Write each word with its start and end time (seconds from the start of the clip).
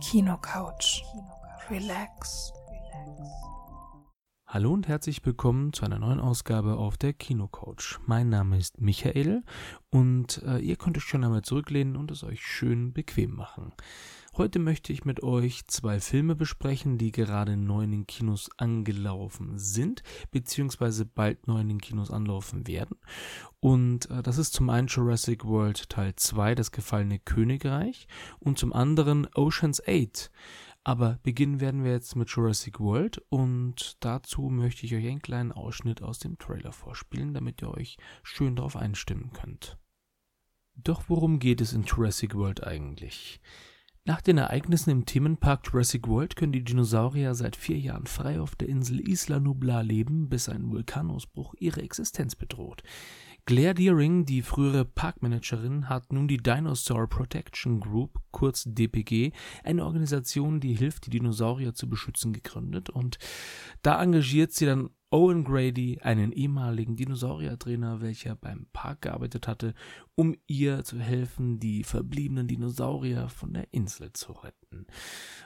Kinocouch. 0.00 1.02
Relax. 1.70 2.52
Hallo 4.52 4.72
und 4.72 4.88
herzlich 4.88 5.24
willkommen 5.24 5.72
zu 5.72 5.84
einer 5.84 6.00
neuen 6.00 6.18
Ausgabe 6.18 6.74
auf 6.74 6.98
der 6.98 7.12
Kinocouch. 7.12 8.00
Mein 8.06 8.30
Name 8.30 8.58
ist 8.58 8.80
Michael 8.80 9.44
und 9.90 10.42
äh, 10.42 10.58
ihr 10.58 10.74
könnt 10.74 10.96
euch 10.96 11.04
schon 11.04 11.22
einmal 11.22 11.42
zurücklehnen 11.42 11.94
und 11.94 12.10
es 12.10 12.24
euch 12.24 12.44
schön 12.44 12.92
bequem 12.92 13.36
machen. 13.36 13.72
Heute 14.36 14.58
möchte 14.58 14.92
ich 14.92 15.04
mit 15.04 15.22
euch 15.22 15.68
zwei 15.68 16.00
Filme 16.00 16.34
besprechen, 16.34 16.98
die 16.98 17.12
gerade 17.12 17.56
neu 17.56 17.84
in 17.84 17.92
den 17.92 18.06
Kinos 18.08 18.50
angelaufen 18.56 19.56
sind, 19.56 20.02
beziehungsweise 20.32 21.06
bald 21.06 21.46
neu 21.46 21.60
in 21.60 21.68
den 21.68 21.80
Kinos 21.80 22.10
anlaufen 22.10 22.66
werden. 22.66 22.96
Und 23.60 24.10
äh, 24.10 24.20
das 24.20 24.36
ist 24.36 24.52
zum 24.52 24.68
einen 24.68 24.88
Jurassic 24.88 25.44
World 25.44 25.90
Teil 25.90 26.16
2, 26.16 26.56
das 26.56 26.72
gefallene 26.72 27.20
Königreich, 27.20 28.08
und 28.40 28.58
zum 28.58 28.72
anderen 28.72 29.28
Oceans 29.34 29.80
8. 29.86 30.32
Aber 30.82 31.18
beginnen 31.22 31.60
werden 31.60 31.84
wir 31.84 31.92
jetzt 31.92 32.16
mit 32.16 32.30
Jurassic 32.30 32.80
World 32.80 33.22
und 33.28 34.02
dazu 34.02 34.42
möchte 34.48 34.86
ich 34.86 34.94
euch 34.94 35.06
einen 35.06 35.20
kleinen 35.20 35.52
Ausschnitt 35.52 36.02
aus 36.02 36.18
dem 36.18 36.38
Trailer 36.38 36.72
vorspielen, 36.72 37.34
damit 37.34 37.60
ihr 37.62 37.70
euch 37.70 37.98
schön 38.22 38.56
darauf 38.56 38.76
einstimmen 38.76 39.32
könnt. 39.32 39.78
Doch 40.74 41.04
worum 41.08 41.38
geht 41.38 41.60
es 41.60 41.74
in 41.74 41.82
Jurassic 41.82 42.34
World 42.34 42.64
eigentlich? 42.64 43.40
Nach 44.06 44.22
den 44.22 44.38
Ereignissen 44.38 44.88
im 44.88 45.04
Themenpark 45.04 45.66
Jurassic 45.66 46.08
World 46.08 46.34
können 46.34 46.52
die 46.52 46.64
Dinosaurier 46.64 47.34
seit 47.34 47.54
vier 47.54 47.78
Jahren 47.78 48.06
frei 48.06 48.40
auf 48.40 48.56
der 48.56 48.68
Insel 48.68 49.06
Isla 49.06 49.38
Nublar 49.38 49.82
leben, 49.82 50.30
bis 50.30 50.48
ein 50.48 50.70
Vulkanausbruch 50.70 51.54
ihre 51.58 51.82
Existenz 51.82 52.34
bedroht. 52.34 52.82
Claire 53.46 53.74
Deering, 53.74 54.24
die 54.24 54.42
frühere 54.42 54.84
Parkmanagerin, 54.84 55.88
hat 55.88 56.12
nun 56.12 56.28
die 56.28 56.36
Dinosaur 56.36 57.08
Protection 57.08 57.80
Group, 57.80 58.18
kurz 58.30 58.64
DPG, 58.66 59.32
eine 59.64 59.84
Organisation, 59.84 60.60
die 60.60 60.74
hilft, 60.74 61.06
die 61.06 61.10
Dinosaurier 61.10 61.74
zu 61.74 61.88
beschützen, 61.88 62.32
gegründet. 62.32 62.90
Und 62.90 63.18
da 63.82 64.02
engagiert 64.02 64.52
sie 64.52 64.66
dann 64.66 64.90
Owen 65.12 65.42
Grady, 65.42 65.98
einen 66.02 66.30
ehemaligen 66.30 66.94
Dinosauriertrainer, 66.94 68.00
welcher 68.00 68.36
beim 68.36 68.66
Park 68.72 69.02
gearbeitet 69.02 69.48
hatte, 69.48 69.74
um 70.14 70.36
ihr 70.46 70.84
zu 70.84 71.00
helfen, 71.00 71.58
die 71.58 71.82
verbliebenen 71.82 72.46
Dinosaurier 72.46 73.28
von 73.28 73.52
der 73.52 73.66
Insel 73.72 74.12
zu 74.12 74.30
retten. 74.30 74.86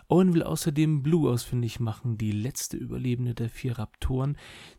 Owen 0.08 0.34
will 0.34 0.42
außerdem 0.42 1.02
Blue 1.02 1.30
ausfindig 1.30 1.80
machen, 1.80 2.18
die 2.18 2.32
letzte 2.32 2.76
Überlebende 2.76 3.34
der 3.34 3.48
vier 3.48 3.78
Raptoren, 3.78 4.36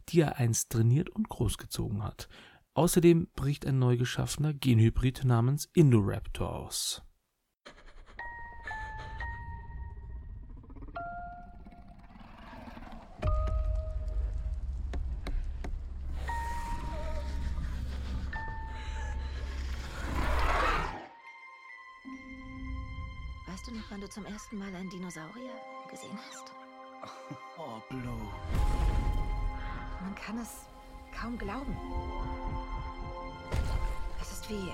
die 0.10 0.20
er 0.20 0.38
einst 0.38 0.72
trainiert 0.72 1.10
und 1.10 1.30
großgezogen 1.30 2.04
hat. 2.04 2.30
Außerdem 2.78 3.30
bricht 3.38 3.66
ein 3.66 3.80
neu 3.80 3.96
geschaffener 3.96 4.54
Genhybrid 4.54 5.24
namens 5.24 5.70
Indoraptor 5.74 6.54
aus. 6.54 7.02
Weißt 23.48 23.68
du 23.68 23.72
noch, 23.72 23.90
wann 23.90 24.02
du 24.02 24.10
zum 24.10 24.26
ersten 24.26 24.58
Mal 24.58 24.76
einen 24.76 24.90
Dinosaurier 24.90 25.54
gesehen 25.90 26.20
hast? 26.30 26.52
Oh, 27.58 27.80
Blue. 27.90 28.28
Man 30.02 30.14
kann 30.16 30.38
es 30.40 30.66
kaum 31.18 31.38
glauben. 31.38 31.74
Ist 34.46 34.52
wie 34.52 34.72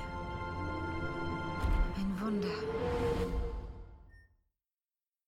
ein 2.02 2.20
Wunder. 2.20 2.48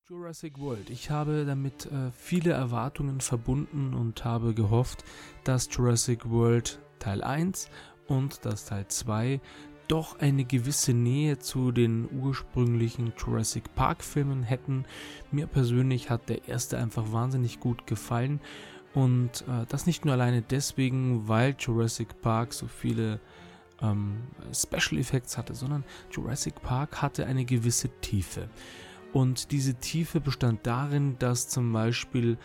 Jurassic 0.09 0.59
World. 0.59 0.89
Ich 0.89 1.09
habe 1.09 1.45
damit 1.45 1.85
äh, 1.85 2.11
viele 2.11 2.51
Erwartungen 2.51 3.21
verbunden 3.21 3.93
und 3.93 4.25
habe 4.25 4.53
gehofft, 4.53 5.05
dass 5.45 5.69
Jurassic 5.71 6.29
World 6.29 6.79
Teil 6.99 7.23
1 7.23 7.69
und 8.07 8.43
das 8.43 8.65
Teil 8.65 8.85
2 8.87 9.39
doch 9.87 10.19
eine 10.19 10.43
gewisse 10.43 10.93
Nähe 10.93 11.39
zu 11.39 11.71
den 11.71 12.09
ursprünglichen 12.11 13.13
Jurassic 13.17 13.73
Park 13.75 14.03
Filmen 14.03 14.43
hätten. 14.43 14.83
Mir 15.31 15.47
persönlich 15.47 16.09
hat 16.09 16.27
der 16.27 16.49
erste 16.49 16.77
einfach 16.77 17.13
wahnsinnig 17.13 17.61
gut 17.61 17.87
gefallen 17.87 18.41
und 18.93 19.45
äh, 19.47 19.65
das 19.69 19.85
nicht 19.85 20.03
nur 20.03 20.15
alleine 20.15 20.41
deswegen, 20.41 21.29
weil 21.29 21.55
Jurassic 21.57 22.19
Park 22.21 22.53
so 22.53 22.67
viele 22.67 23.21
ähm, 23.81 24.23
Special 24.53 24.99
Effects 24.99 25.37
hatte, 25.37 25.53
sondern 25.55 25.83
Jurassic 26.11 26.61
Park 26.61 27.01
hatte 27.01 27.25
eine 27.25 27.45
gewisse 27.45 27.89
Tiefe. 28.01 28.49
Und 29.11 29.51
diese 29.51 29.75
Tiefe 29.75 30.19
bestand 30.19 30.65
darin, 30.65 31.17
dass 31.19 31.47
zum 31.47 31.71
Beispiel 31.71 32.37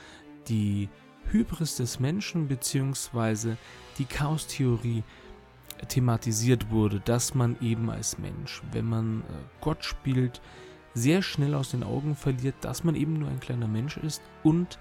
die 0.49 0.88
Hybris 1.31 1.77
des 1.77 2.00
Menschen 2.00 2.49
bzw. 2.49 3.56
die 3.99 4.05
Chaostheorie 4.05 5.03
thematisiert 5.88 6.71
wurde, 6.71 7.00
dass 7.00 7.34
man 7.34 7.56
eben 7.61 7.91
als 7.91 8.19
Mensch, 8.19 8.62
wenn 8.72 8.87
man 8.87 9.21
äh, 9.21 9.25
Gott 9.61 9.84
spielt, 9.84 10.41
sehr 10.94 11.22
schnell 11.22 11.55
aus 11.55 11.71
den 11.71 11.84
Augen 11.84 12.17
verliert, 12.17 12.56
dass 12.62 12.83
man 12.83 12.97
eben 12.97 13.15
nur 13.15 13.28
ein 13.28 13.41
kleiner 13.41 13.69
Mensch 13.69 13.97
ist 13.99 14.21
und 14.43 14.78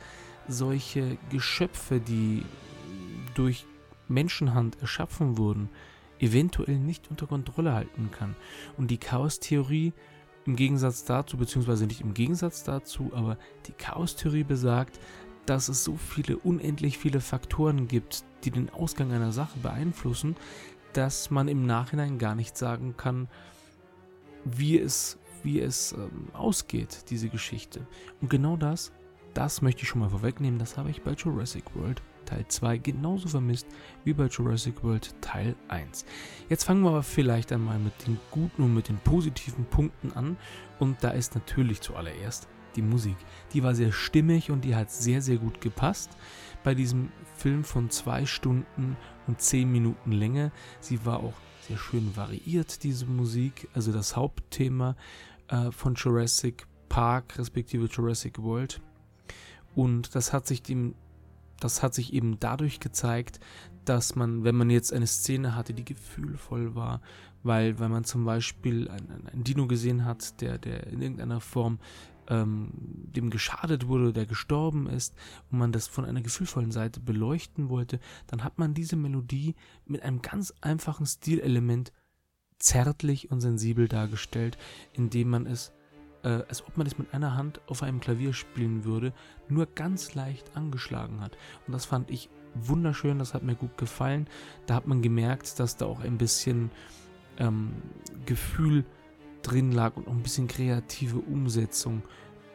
solche 0.47 1.17
Geschöpfe, 1.29 1.99
die 1.99 2.43
durch 3.35 3.65
Menschenhand 4.07 4.81
erschaffen 4.81 5.37
wurden, 5.37 5.69
eventuell 6.19 6.77
nicht 6.77 7.09
unter 7.09 7.27
Kontrolle 7.27 7.73
halten 7.73 8.09
kann. 8.11 8.35
Und 8.77 8.91
die 8.91 8.97
Chaostheorie 8.97 9.93
im 10.45 10.55
Gegensatz 10.55 11.03
dazu, 11.03 11.37
beziehungsweise 11.37 11.85
nicht 11.85 12.01
im 12.01 12.13
Gegensatz 12.13 12.63
dazu, 12.63 13.11
aber 13.13 13.37
die 13.67 13.73
Chaostheorie 13.73 14.43
besagt, 14.43 14.99
dass 15.45 15.69
es 15.69 15.83
so 15.83 15.95
viele, 15.95 16.37
unendlich 16.37 16.97
viele 16.97 17.21
Faktoren 17.21 17.87
gibt, 17.87 18.23
die 18.43 18.51
den 18.51 18.69
Ausgang 18.69 19.11
einer 19.11 19.31
Sache 19.31 19.59
beeinflussen, 19.59 20.35
dass 20.93 21.31
man 21.31 21.47
im 21.47 21.65
Nachhinein 21.65 22.17
gar 22.17 22.35
nicht 22.35 22.57
sagen 22.57 22.95
kann, 22.97 23.27
wie 24.45 24.77
es, 24.79 25.17
wie 25.43 25.59
es 25.59 25.93
ähm, 25.93 26.29
ausgeht, 26.33 27.05
diese 27.09 27.29
Geschichte. 27.29 27.85
Und 28.21 28.29
genau 28.29 28.57
das, 28.57 28.91
das 29.33 29.61
möchte 29.61 29.83
ich 29.83 29.89
schon 29.89 29.99
mal 29.99 30.09
vorwegnehmen, 30.09 30.59
das 30.59 30.77
habe 30.77 30.89
ich 30.89 31.01
bei 31.01 31.11
Jurassic 31.11 31.75
World 31.75 32.01
Teil 32.27 32.45
2 32.47 32.77
genauso 32.77 33.27
vermisst 33.27 33.65
wie 34.03 34.13
bei 34.13 34.27
Jurassic 34.27 34.83
World 34.83 35.15
Teil 35.21 35.55
1. 35.69 36.05
Jetzt 36.49 36.65
fangen 36.65 36.83
wir 36.83 36.89
aber 36.89 37.03
vielleicht 37.03 37.51
einmal 37.51 37.79
mit 37.79 37.93
den 38.05 38.19
guten 38.29 38.61
und 38.61 38.73
mit 38.75 38.89
den 38.89 38.97
positiven 38.99 39.65
Punkten 39.65 40.11
an. 40.11 40.37
Und 40.77 41.03
da 41.03 41.09
ist 41.09 41.33
natürlich 41.33 41.81
zuallererst 41.81 42.47
die 42.75 42.81
Musik. 42.81 43.15
Die 43.53 43.63
war 43.63 43.73
sehr 43.73 43.91
stimmig 43.91 44.51
und 44.51 44.63
die 44.63 44.75
hat 44.75 44.91
sehr, 44.91 45.21
sehr 45.21 45.37
gut 45.37 45.61
gepasst 45.61 46.11
bei 46.63 46.75
diesem 46.75 47.11
Film 47.35 47.63
von 47.63 47.89
zwei 47.89 48.25
Stunden 48.25 48.95
und 49.25 49.41
zehn 49.41 49.71
Minuten 49.71 50.11
Länge. 50.11 50.51
Sie 50.79 51.05
war 51.05 51.21
auch 51.21 51.33
sehr 51.67 51.77
schön 51.77 52.15
variiert, 52.15 52.83
diese 52.83 53.05
Musik. 53.05 53.67
Also 53.73 53.91
das 53.91 54.15
Hauptthema 54.15 54.95
äh, 55.47 55.71
von 55.71 55.95
Jurassic 55.95 56.67
Park 56.89 57.37
respektive 57.37 57.85
Jurassic 57.85 58.41
World. 58.41 58.81
Und 59.75 60.15
das 60.15 60.33
hat 60.33 60.47
sich 60.47 60.61
dem 60.61 60.95
das 61.59 61.83
hat 61.83 61.93
sich 61.93 62.13
eben 62.13 62.39
dadurch 62.39 62.79
gezeigt, 62.79 63.39
dass 63.85 64.15
man, 64.15 64.43
wenn 64.43 64.55
man 64.55 64.69
jetzt 64.69 64.93
eine 64.93 65.07
Szene 65.07 65.55
hatte, 65.55 65.73
die 65.73 65.85
gefühlvoll 65.85 66.75
war, 66.75 67.01
weil, 67.43 67.79
weil 67.79 67.89
man 67.89 68.03
zum 68.03 68.25
Beispiel 68.25 68.89
einen, 68.89 69.27
einen 69.27 69.43
Dino 69.43 69.67
gesehen 69.67 70.05
hat, 70.05 70.41
der, 70.41 70.57
der 70.57 70.87
in 70.87 71.01
irgendeiner 71.01 71.39
Form 71.39 71.79
ähm, 72.27 72.71
dem 72.73 73.29
geschadet 73.29 73.87
wurde, 73.87 74.13
der 74.13 74.25
gestorben 74.25 74.87
ist, 74.87 75.15
und 75.49 75.59
man 75.59 75.71
das 75.71 75.87
von 75.87 76.05
einer 76.05 76.21
gefühlvollen 76.21 76.71
Seite 76.71 76.99
beleuchten 76.99 77.69
wollte, 77.69 77.99
dann 78.27 78.43
hat 78.43 78.57
man 78.59 78.73
diese 78.73 78.95
Melodie 78.95 79.55
mit 79.85 80.03
einem 80.03 80.21
ganz 80.21 80.53
einfachen 80.61 81.05
Stilelement 81.05 81.93
zärtlich 82.59 83.31
und 83.31 83.39
sensibel 83.39 83.87
dargestellt, 83.87 84.57
indem 84.93 85.29
man 85.29 85.45
es 85.45 85.71
äh, 86.27 86.43
als 86.49 86.65
ob 86.67 86.75
man 86.75 86.85
es 86.85 86.97
mit 86.97 87.13
einer 87.13 87.35
Hand 87.35 87.61
auf 87.67 87.83
einem 87.83 88.01
Klavier 88.01 88.33
spielen 88.33 88.83
würde, 88.83 89.13
nur 89.47 89.65
ganz 89.65 90.13
leicht 90.13 90.57
angeschlagen 90.57 91.21
hat. 91.21 91.37
Und 91.65 91.73
das 91.73 91.85
fand 91.85 92.11
ich 92.11 92.29
wunderschön, 92.53 93.17
das 93.17 93.33
hat 93.33 93.43
mir 93.43 93.55
gut 93.55 93.77
gefallen. 93.77 94.27
Da 94.65 94.75
hat 94.75 94.87
man 94.87 95.01
gemerkt, 95.01 95.57
dass 95.59 95.77
da 95.77 95.85
auch 95.85 96.01
ein 96.01 96.17
bisschen 96.17 96.69
ähm, 97.37 97.71
Gefühl 98.25 98.83
drin 99.41 99.71
lag 99.71 99.95
und 99.95 100.07
auch 100.07 100.11
ein 100.11 100.23
bisschen 100.23 100.49
kreative 100.49 101.19
Umsetzung 101.19 102.01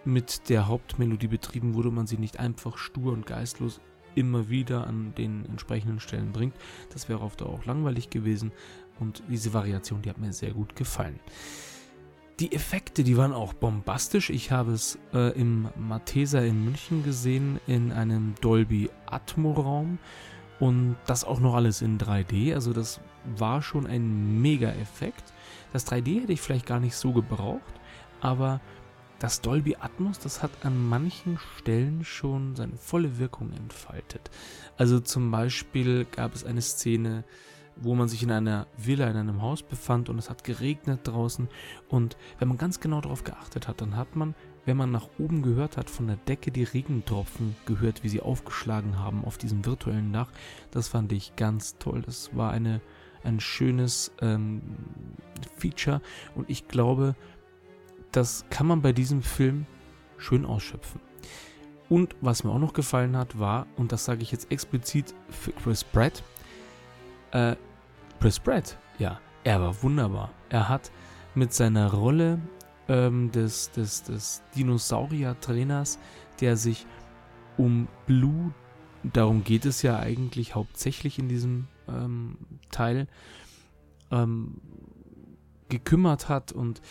mit 0.05 0.51
der 0.51 0.67
Hauptmelodie 0.67 1.29
betrieben 1.29 1.75
wurde, 1.75 1.91
man 1.91 2.07
sie 2.07 2.19
nicht 2.19 2.39
einfach 2.39 2.77
stur 2.77 3.13
und 3.13 3.25
geistlos 3.25 3.81
immer 4.15 4.51
wieder 4.51 4.87
an 4.87 5.15
den 5.15 5.47
entsprechenden 5.47 5.99
Stellen 5.99 6.33
bringt. 6.33 6.55
Das 6.93 7.09
wäre 7.09 7.21
oft 7.21 7.41
auch 7.41 7.65
langweilig 7.65 8.11
gewesen 8.11 8.53
und 9.01 9.23
diese 9.31 9.55
Variation, 9.55 10.03
die 10.03 10.11
hat 10.11 10.19
mir 10.19 10.35
sehr 10.35 10.53
gut 10.53 10.77
gefallen. 10.77 11.19
Die 12.41 12.53
Effekte, 12.53 13.05
die 13.05 13.17
waren 13.17 13.33
auch 13.33 13.53
bombastisch. 13.53 14.31
Ich 14.31 14.51
habe 14.51 14.73
es 14.73 14.99
äh, 15.13 15.39
im 15.39 15.69
Mathesa 15.77 16.41
in 16.41 16.65
München 16.65 17.05
gesehen, 17.05 17.61
in 17.67 17.93
einem 17.93 18.35
Dolby 18.41 18.91
Atmo 19.07 19.53
Raum 19.53 19.99
und 20.59 20.97
das 21.07 21.25
auch 21.25 21.41
noch 21.41 21.55
alles 21.55 21.83
in 21.83 21.99
3D. 21.99 22.55
Also 22.55 22.73
das 22.73 23.01
war 23.37 23.63
schon 23.63 23.87
ein 23.87 24.41
Mega-Effekt. 24.41 25.33
Das 25.73 25.87
3D 25.87 26.23
hätte 26.23 26.33
ich 26.33 26.41
vielleicht 26.41 26.67
gar 26.67 26.81
nicht 26.81 26.97
so 26.97 27.13
gebraucht, 27.13 27.75
aber 28.21 28.61
das 29.19 29.41
Dolby 29.41 29.77
Atmos, 29.77 30.19
das 30.19 30.43
hat 30.43 30.51
an 30.63 30.89
manchen 30.89 31.39
Stellen 31.59 32.05
schon 32.05 32.57
seine 32.57 32.77
volle 32.77 33.19
Wirkung 33.19 33.53
entfaltet. 33.53 34.31
Also 34.77 34.99
zum 34.99 35.31
Beispiel 35.31 36.07
gab 36.11 36.35
es 36.35 36.45
eine 36.45 36.63
Szene, 36.63 37.25
wo 37.77 37.95
man 37.95 38.09
sich 38.09 38.23
in 38.23 38.31
einer 38.31 38.67
Villa, 38.77 39.09
in 39.09 39.17
einem 39.17 39.43
Haus 39.43 39.63
befand 39.63 40.09
und 40.09 40.19
es 40.19 40.31
hat 40.31 40.45
geregnet 40.45 41.01
draußen. 41.05 41.49
Und 41.89 42.17
wenn 42.39 42.49
man 42.49 42.59
ganz 42.59 42.81
genau 42.81 43.01
darauf 43.01 43.25
geachtet 43.25 43.69
hat, 43.69 43.81
dann 43.81 43.97
hat 43.97 44.17
man, 44.17 44.35
wenn 44.65 44.77
man 44.77 44.91
nach 44.91 45.09
oben 45.19 45.43
gehört 45.43 45.77
hat, 45.77 45.91
von 45.91 46.07
der 46.07 46.17
Decke 46.17 46.51
die 46.51 46.65
Regentropfen 46.65 47.57
gehört, 47.67 48.05
wie 48.05 48.09
sie 48.09 48.21
aufgeschlagen 48.21 48.99
haben 48.99 49.25
auf 49.25 49.39
diesem 49.39 49.65
virtuellen 49.65 50.13
Dach. 50.13 50.31
Das 50.71 50.89
fand 50.89 51.13
ich 51.13 51.37
ganz 51.37 51.79
toll. 51.79 52.03
Das 52.03 52.37
war 52.37 52.53
eine, 52.53 52.81
ein 53.25 53.41
schönes 53.41 54.13
ähm, 54.21 54.63
Feature 55.57 56.01
und 56.35 56.49
ich 56.51 56.69
glaube, 56.69 57.17
das 58.13 58.45
kann 58.51 58.67
man 58.67 58.83
bei 58.83 58.93
diesem 58.93 59.23
Film 59.23 59.67
schön 60.19 60.45
ausschöpfen. 60.45 61.01
Und 61.89 62.17
was 62.21 62.43
mir 62.43 62.51
auch 62.51 62.59
noch 62.59 62.73
gefallen 62.73 63.17
hat, 63.17 63.39
war, 63.39 63.67
und 63.77 63.93
das 63.93 64.05
sage 64.05 64.23
ich 64.23 64.33
jetzt 64.33 64.51
explizit 64.51 65.15
für 65.29 65.53
Chris 65.53 65.85
Pratt, 65.85 66.23
äh, 67.33 67.57
Chris 68.21 68.39
Pratt, 68.39 68.79
ja, 68.99 69.21
er 69.45 69.61
war 69.61 69.83
wunderbar. 69.83 70.31
Er 70.49 70.69
hat 70.69 70.93
mit 71.35 71.53
seiner 71.53 71.93
Rolle 71.93 72.39
ähm, 72.89 73.33
des, 73.33 73.71
des, 73.73 74.05
des 74.05 74.43
Dinosaurier-Trainers, 74.55 75.99
der 76.41 76.57
sich 76.57 76.87
um 77.57 77.89
Blue, 78.07 78.53
darum 79.03 79.45
geht 79.45 79.65
es 79.67 79.83
ja 79.83 79.99
eigentlich 79.99 80.55
hauptsächlich 80.55 81.19
in 81.19 81.29
diesem 81.29 81.67
ähm, 81.89 82.37
Teil, 82.71 83.09
ähm, 84.11 84.61
gekümmert 85.69 86.29
hat 86.29 86.53
und 86.53 86.83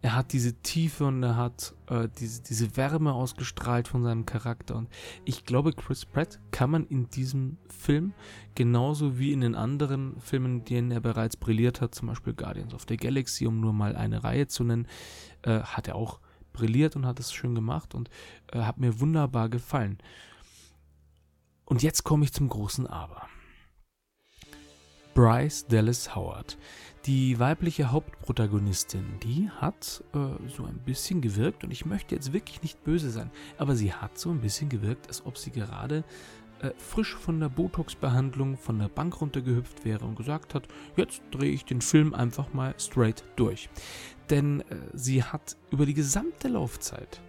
er 0.00 0.14
hat 0.14 0.32
diese 0.32 0.54
Tiefe 0.54 1.06
und 1.06 1.22
er 1.22 1.36
hat 1.36 1.74
äh, 1.88 2.08
diese, 2.20 2.42
diese 2.42 2.76
Wärme 2.76 3.12
ausgestrahlt 3.12 3.88
von 3.88 4.04
seinem 4.04 4.26
Charakter. 4.26 4.76
Und 4.76 4.88
ich 5.24 5.44
glaube, 5.44 5.72
Chris 5.72 6.06
Pratt 6.06 6.38
kann 6.52 6.70
man 6.70 6.86
in 6.86 7.10
diesem 7.10 7.58
Film 7.68 8.12
genauso 8.54 9.18
wie 9.18 9.32
in 9.32 9.40
den 9.40 9.56
anderen 9.56 10.20
Filmen, 10.20 10.64
denen 10.64 10.92
er 10.92 11.00
bereits 11.00 11.36
brilliert 11.36 11.80
hat, 11.80 11.94
zum 11.94 12.08
Beispiel 12.08 12.32
Guardians 12.32 12.74
of 12.74 12.86
the 12.88 12.96
Galaxy, 12.96 13.46
um 13.46 13.60
nur 13.60 13.72
mal 13.72 13.96
eine 13.96 14.22
Reihe 14.22 14.46
zu 14.46 14.62
nennen, 14.62 14.86
äh, 15.42 15.60
hat 15.60 15.88
er 15.88 15.96
auch 15.96 16.20
brilliert 16.52 16.94
und 16.94 17.04
hat 17.04 17.18
es 17.18 17.32
schön 17.32 17.54
gemacht 17.54 17.94
und 17.94 18.08
äh, 18.52 18.60
hat 18.60 18.78
mir 18.78 19.00
wunderbar 19.00 19.48
gefallen. 19.48 19.98
Und 21.64 21.82
jetzt 21.82 22.04
komme 22.04 22.24
ich 22.24 22.32
zum 22.32 22.48
großen 22.48 22.86
Aber. 22.86 23.28
Bryce 25.14 25.66
Dallas 25.66 26.14
Howard. 26.14 26.56
Die 27.06 27.38
weibliche 27.38 27.90
Hauptprotagonistin, 27.90 29.04
die 29.22 29.48
hat 29.50 30.02
äh, 30.14 30.48
so 30.48 30.64
ein 30.64 30.78
bisschen 30.84 31.20
gewirkt, 31.20 31.64
und 31.64 31.70
ich 31.70 31.86
möchte 31.86 32.14
jetzt 32.14 32.32
wirklich 32.32 32.60
nicht 32.62 32.82
böse 32.84 33.10
sein, 33.10 33.30
aber 33.56 33.76
sie 33.76 33.92
hat 33.92 34.18
so 34.18 34.30
ein 34.30 34.40
bisschen 34.40 34.68
gewirkt, 34.68 35.06
als 35.08 35.24
ob 35.24 35.38
sie 35.38 35.50
gerade 35.50 36.04
äh, 36.60 36.72
frisch 36.76 37.14
von 37.14 37.38
der 37.40 37.48
Botox-Behandlung 37.48 38.56
von 38.56 38.78
der 38.78 38.88
Bank 38.88 39.20
runtergehüpft 39.20 39.84
wäre 39.84 40.04
und 40.04 40.16
gesagt 40.16 40.54
hat, 40.54 40.66
jetzt 40.96 41.22
drehe 41.30 41.52
ich 41.52 41.64
den 41.64 41.80
Film 41.80 42.14
einfach 42.14 42.52
mal 42.52 42.74
straight 42.78 43.22
durch. 43.36 43.70
Denn 44.28 44.60
äh, 44.62 44.76
sie 44.92 45.22
hat 45.22 45.56
über 45.70 45.86
die 45.86 45.94
gesamte 45.94 46.48
Laufzeit, 46.48 47.22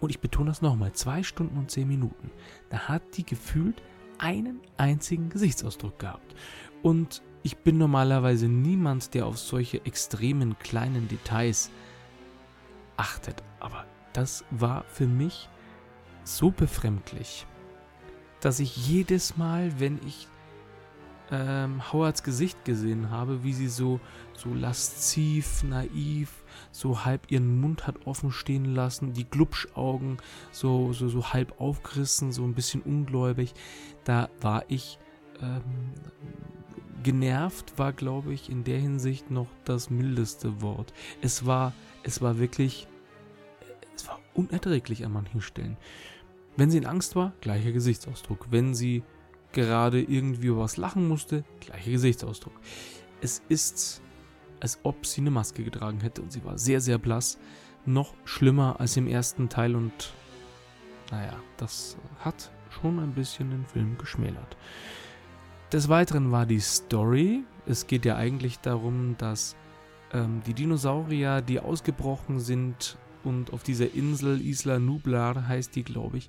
und 0.00 0.10
ich 0.10 0.20
betone 0.20 0.50
das 0.50 0.62
nochmal, 0.62 0.92
zwei 0.94 1.22
Stunden 1.22 1.58
und 1.58 1.70
zehn 1.70 1.88
Minuten, 1.88 2.30
da 2.70 2.88
hat 2.88 3.02
die 3.16 3.26
gefühlt 3.26 3.82
einen 4.18 4.60
einzigen 4.76 5.28
Gesichtsausdruck 5.28 5.98
gehabt. 5.98 6.34
Und 6.82 7.22
ich 7.42 7.58
bin 7.58 7.78
normalerweise 7.78 8.46
niemand, 8.46 9.14
der 9.14 9.26
auf 9.26 9.38
solche 9.38 9.84
extremen 9.84 10.58
kleinen 10.58 11.08
Details 11.08 11.70
achtet, 12.96 13.42
aber 13.60 13.84
das 14.12 14.44
war 14.50 14.84
für 14.88 15.06
mich 15.06 15.48
so 16.24 16.50
befremdlich, 16.50 17.46
dass 18.40 18.60
ich 18.60 18.88
jedes 18.88 19.36
Mal, 19.36 19.80
wenn 19.80 19.98
ich 20.06 20.28
ähm, 21.32 21.92
Howards 21.92 22.22
Gesicht 22.22 22.64
gesehen 22.64 23.10
habe, 23.10 23.42
wie 23.42 23.54
sie 23.54 23.68
so, 23.68 23.98
so 24.34 24.52
lasziv, 24.52 25.64
naiv, 25.64 26.44
so 26.70 27.04
halb 27.04 27.30
ihren 27.30 27.60
Mund 27.60 27.86
hat 27.86 28.06
offen 28.06 28.30
stehen 28.30 28.66
lassen, 28.66 29.14
die 29.14 29.28
Glubschaugen 29.28 30.18
so, 30.52 30.92
so, 30.92 31.08
so 31.08 31.32
halb 31.32 31.60
aufgerissen, 31.60 32.32
so 32.32 32.44
ein 32.44 32.54
bisschen 32.54 32.82
ungläubig, 32.82 33.54
da 34.04 34.28
war 34.40 34.64
ich 34.68 34.98
ähm, 35.40 35.62
genervt 37.02 37.78
war, 37.78 37.92
glaube 37.92 38.32
ich, 38.32 38.50
in 38.50 38.64
der 38.64 38.78
Hinsicht 38.78 39.30
noch 39.30 39.48
das 39.64 39.90
mildeste 39.90 40.60
Wort. 40.62 40.92
Es 41.20 41.46
war, 41.46 41.72
es 42.02 42.20
war 42.20 42.38
wirklich, 42.38 42.86
es 43.94 44.06
war 44.08 44.20
unerträglich 44.34 45.04
an 45.04 45.12
manchen 45.12 45.40
Stellen. 45.40 45.76
Wenn 46.56 46.70
sie 46.70 46.78
in 46.78 46.86
Angst 46.86 47.16
war, 47.16 47.32
gleicher 47.40 47.72
Gesichtsausdruck. 47.72 48.48
Wenn 48.50 48.74
sie 48.74 49.02
gerade 49.52 50.00
irgendwie 50.00 50.48
über 50.48 50.60
was 50.60 50.76
lachen 50.76 51.06
musste, 51.08 51.44
gleicher 51.60 51.90
Gesichtsausdruck. 51.90 52.54
Es 53.20 53.42
ist, 53.48 54.02
als 54.60 54.78
ob 54.82 55.06
sie 55.06 55.20
eine 55.20 55.30
Maske 55.30 55.64
getragen 55.64 56.00
hätte 56.00 56.22
und 56.22 56.32
sie 56.32 56.44
war 56.44 56.58
sehr, 56.58 56.80
sehr 56.80 56.98
blass. 56.98 57.38
Noch 57.84 58.14
schlimmer 58.24 58.80
als 58.80 58.96
im 58.96 59.06
ersten 59.06 59.48
Teil 59.48 59.74
und 59.74 60.12
naja, 61.10 61.34
das 61.56 61.96
hat 62.20 62.50
schon 62.70 62.98
ein 62.98 63.12
bisschen 63.12 63.50
den 63.50 63.66
Film 63.66 63.98
geschmälert. 63.98 64.56
Des 65.72 65.88
Weiteren 65.88 66.30
war 66.32 66.44
die 66.44 66.60
Story. 66.60 67.44
Es 67.64 67.86
geht 67.86 68.04
ja 68.04 68.16
eigentlich 68.16 68.58
darum, 68.58 69.16
dass 69.16 69.56
ähm, 70.12 70.42
die 70.46 70.52
Dinosaurier, 70.52 71.40
die 71.40 71.60
ausgebrochen 71.60 72.40
sind 72.40 72.98
und 73.24 73.54
auf 73.54 73.62
dieser 73.62 73.94
Insel 73.94 74.42
Isla 74.42 74.78
Nublar 74.78 75.48
heißt 75.48 75.74
die, 75.74 75.82
glaube 75.82 76.18
ich, 76.18 76.28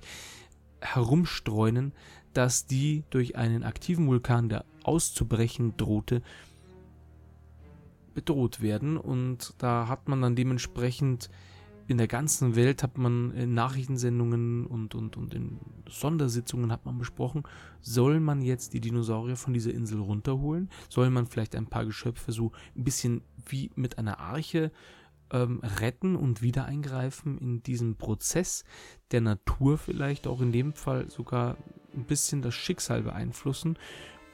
herumstreunen, 0.80 1.92
dass 2.32 2.66
die 2.66 3.04
durch 3.10 3.36
einen 3.36 3.64
aktiven 3.64 4.06
Vulkan, 4.06 4.48
der 4.48 4.64
auszubrechen 4.82 5.76
drohte, 5.76 6.22
bedroht 8.14 8.62
werden. 8.62 8.96
Und 8.96 9.52
da 9.58 9.88
hat 9.88 10.08
man 10.08 10.22
dann 10.22 10.36
dementsprechend 10.36 11.28
in 11.86 11.98
der 11.98 12.08
ganzen 12.08 12.56
Welt 12.56 12.82
hat 12.82 12.98
man 12.98 13.32
in 13.32 13.54
Nachrichtensendungen 13.54 14.66
und, 14.66 14.94
und, 14.94 15.16
und 15.16 15.34
in 15.34 15.58
Sondersitzungen 15.88 16.72
hat 16.72 16.86
man 16.86 16.98
besprochen, 16.98 17.42
soll 17.80 18.20
man 18.20 18.40
jetzt 18.40 18.72
die 18.72 18.80
Dinosaurier 18.80 19.36
von 19.36 19.52
dieser 19.52 19.72
Insel 19.72 20.00
runterholen? 20.00 20.70
Soll 20.88 21.10
man 21.10 21.26
vielleicht 21.26 21.54
ein 21.54 21.66
paar 21.66 21.84
Geschöpfe 21.84 22.32
so 22.32 22.52
ein 22.76 22.84
bisschen 22.84 23.22
wie 23.46 23.70
mit 23.74 23.98
einer 23.98 24.18
Arche 24.18 24.72
ähm, 25.30 25.60
retten 25.80 26.16
und 26.16 26.42
wieder 26.42 26.64
eingreifen 26.64 27.38
in 27.38 27.62
diesen 27.62 27.96
Prozess 27.96 28.64
der 29.10 29.20
Natur 29.20 29.78
vielleicht 29.78 30.26
auch 30.26 30.40
in 30.40 30.52
dem 30.52 30.72
Fall 30.72 31.10
sogar 31.10 31.56
ein 31.94 32.04
bisschen 32.04 32.40
das 32.40 32.54
Schicksal 32.54 33.02
beeinflussen 33.02 33.78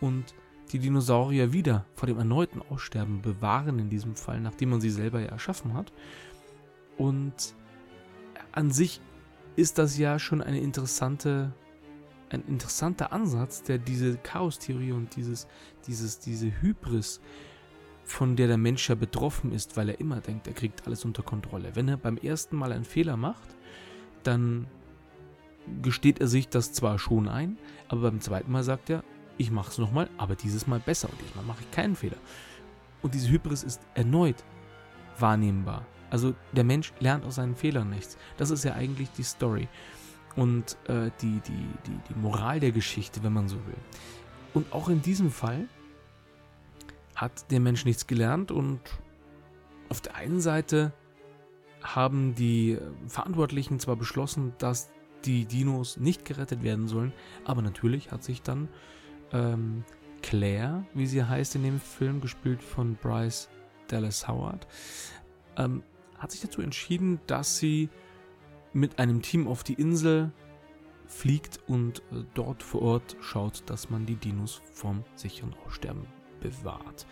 und 0.00 0.34
die 0.72 0.78
Dinosaurier 0.78 1.52
wieder 1.52 1.84
vor 1.94 2.06
dem 2.06 2.18
erneuten 2.18 2.62
Aussterben 2.62 3.22
bewahren 3.22 3.78
in 3.80 3.90
diesem 3.90 4.14
Fall, 4.14 4.40
nachdem 4.40 4.70
man 4.70 4.80
sie 4.80 4.90
selber 4.90 5.20
ja 5.20 5.26
erschaffen 5.26 5.74
hat? 5.74 5.92
Und 7.00 7.54
an 8.52 8.70
sich 8.70 9.00
ist 9.56 9.78
das 9.78 9.96
ja 9.96 10.18
schon 10.18 10.42
eine 10.42 10.60
interessante, 10.60 11.50
ein 12.28 12.42
interessanter 12.46 13.10
Ansatz, 13.10 13.62
der 13.62 13.78
diese 13.78 14.18
Chaos-Theorie 14.18 14.92
und 14.92 15.16
dieses, 15.16 15.46
dieses, 15.86 16.18
diese 16.18 16.52
Hybris, 16.60 17.22
von 18.04 18.36
der 18.36 18.48
der 18.48 18.58
Mensch 18.58 18.86
ja 18.90 18.96
betroffen 18.96 19.50
ist, 19.50 19.78
weil 19.78 19.88
er 19.88 19.98
immer 19.98 20.20
denkt, 20.20 20.46
er 20.46 20.52
kriegt 20.52 20.86
alles 20.86 21.06
unter 21.06 21.22
Kontrolle. 21.22 21.74
Wenn 21.74 21.88
er 21.88 21.96
beim 21.96 22.18
ersten 22.18 22.56
Mal 22.56 22.70
einen 22.70 22.84
Fehler 22.84 23.16
macht, 23.16 23.56
dann 24.22 24.66
gesteht 25.80 26.20
er 26.20 26.26
sich 26.26 26.50
das 26.50 26.74
zwar 26.74 26.98
schon 26.98 27.28
ein, 27.28 27.56
aber 27.88 28.10
beim 28.10 28.20
zweiten 28.20 28.52
Mal 28.52 28.62
sagt 28.62 28.90
er, 28.90 29.04
ich 29.38 29.50
mache 29.50 29.70
es 29.70 29.78
nochmal, 29.78 30.10
aber 30.18 30.34
dieses 30.34 30.66
Mal 30.66 30.80
besser 30.80 31.08
und 31.08 31.18
diesmal 31.22 31.46
mache 31.46 31.62
ich 31.62 31.70
keinen 31.70 31.96
Fehler. 31.96 32.18
Und 33.00 33.14
diese 33.14 33.30
Hybris 33.30 33.62
ist 33.62 33.80
erneut 33.94 34.44
wahrnehmbar. 35.18 35.86
Also 36.10 36.34
der 36.52 36.64
Mensch 36.64 36.92
lernt 37.00 37.24
aus 37.24 37.36
seinen 37.36 37.56
Fehlern 37.56 37.90
nichts. 37.90 38.18
Das 38.36 38.50
ist 38.50 38.64
ja 38.64 38.74
eigentlich 38.74 39.10
die 39.12 39.22
Story 39.22 39.68
und 40.36 40.76
äh, 40.88 41.10
die, 41.20 41.40
die, 41.40 41.66
die, 41.86 42.00
die 42.08 42.14
Moral 42.18 42.60
der 42.60 42.72
Geschichte, 42.72 43.22
wenn 43.22 43.32
man 43.32 43.48
so 43.48 43.56
will. 43.66 43.78
Und 44.54 44.72
auch 44.72 44.88
in 44.88 45.02
diesem 45.02 45.30
Fall 45.30 45.68
hat 47.14 47.50
der 47.50 47.60
Mensch 47.60 47.84
nichts 47.84 48.06
gelernt 48.06 48.50
und 48.50 48.80
auf 49.88 50.00
der 50.00 50.16
einen 50.16 50.40
Seite 50.40 50.92
haben 51.82 52.34
die 52.34 52.78
Verantwortlichen 53.06 53.78
zwar 53.78 53.96
beschlossen, 53.96 54.52
dass 54.58 54.90
die 55.24 55.44
Dinos 55.44 55.96
nicht 55.98 56.24
gerettet 56.24 56.62
werden 56.62 56.88
sollen, 56.88 57.12
aber 57.44 57.62
natürlich 57.62 58.10
hat 58.10 58.22
sich 58.24 58.42
dann 58.42 58.68
ähm, 59.32 59.84
Claire, 60.22 60.84
wie 60.94 61.06
sie 61.06 61.24
heißt 61.24 61.54
in 61.56 61.62
dem 61.62 61.80
Film, 61.80 62.20
gespielt 62.20 62.62
von 62.62 62.96
Bryce 62.96 63.48
Dallas 63.88 64.28
Howard, 64.28 64.66
ähm, 65.56 65.82
hat 66.20 66.30
sich 66.30 66.40
dazu 66.40 66.62
entschieden, 66.62 67.20
dass 67.26 67.56
sie 67.58 67.88
mit 68.72 69.00
einem 69.00 69.22
Team 69.22 69.48
auf 69.48 69.64
die 69.64 69.74
Insel 69.74 70.30
fliegt 71.06 71.58
und 71.66 72.00
äh, 72.12 72.22
dort 72.34 72.62
vor 72.62 72.82
Ort 72.82 73.16
schaut, 73.20 73.64
dass 73.66 73.90
man 73.90 74.06
die 74.06 74.14
Dinos 74.14 74.62
vom 74.72 75.02
sicheren 75.16 75.54
Aussterben 75.66 76.06
bewahrt. 76.40 77.06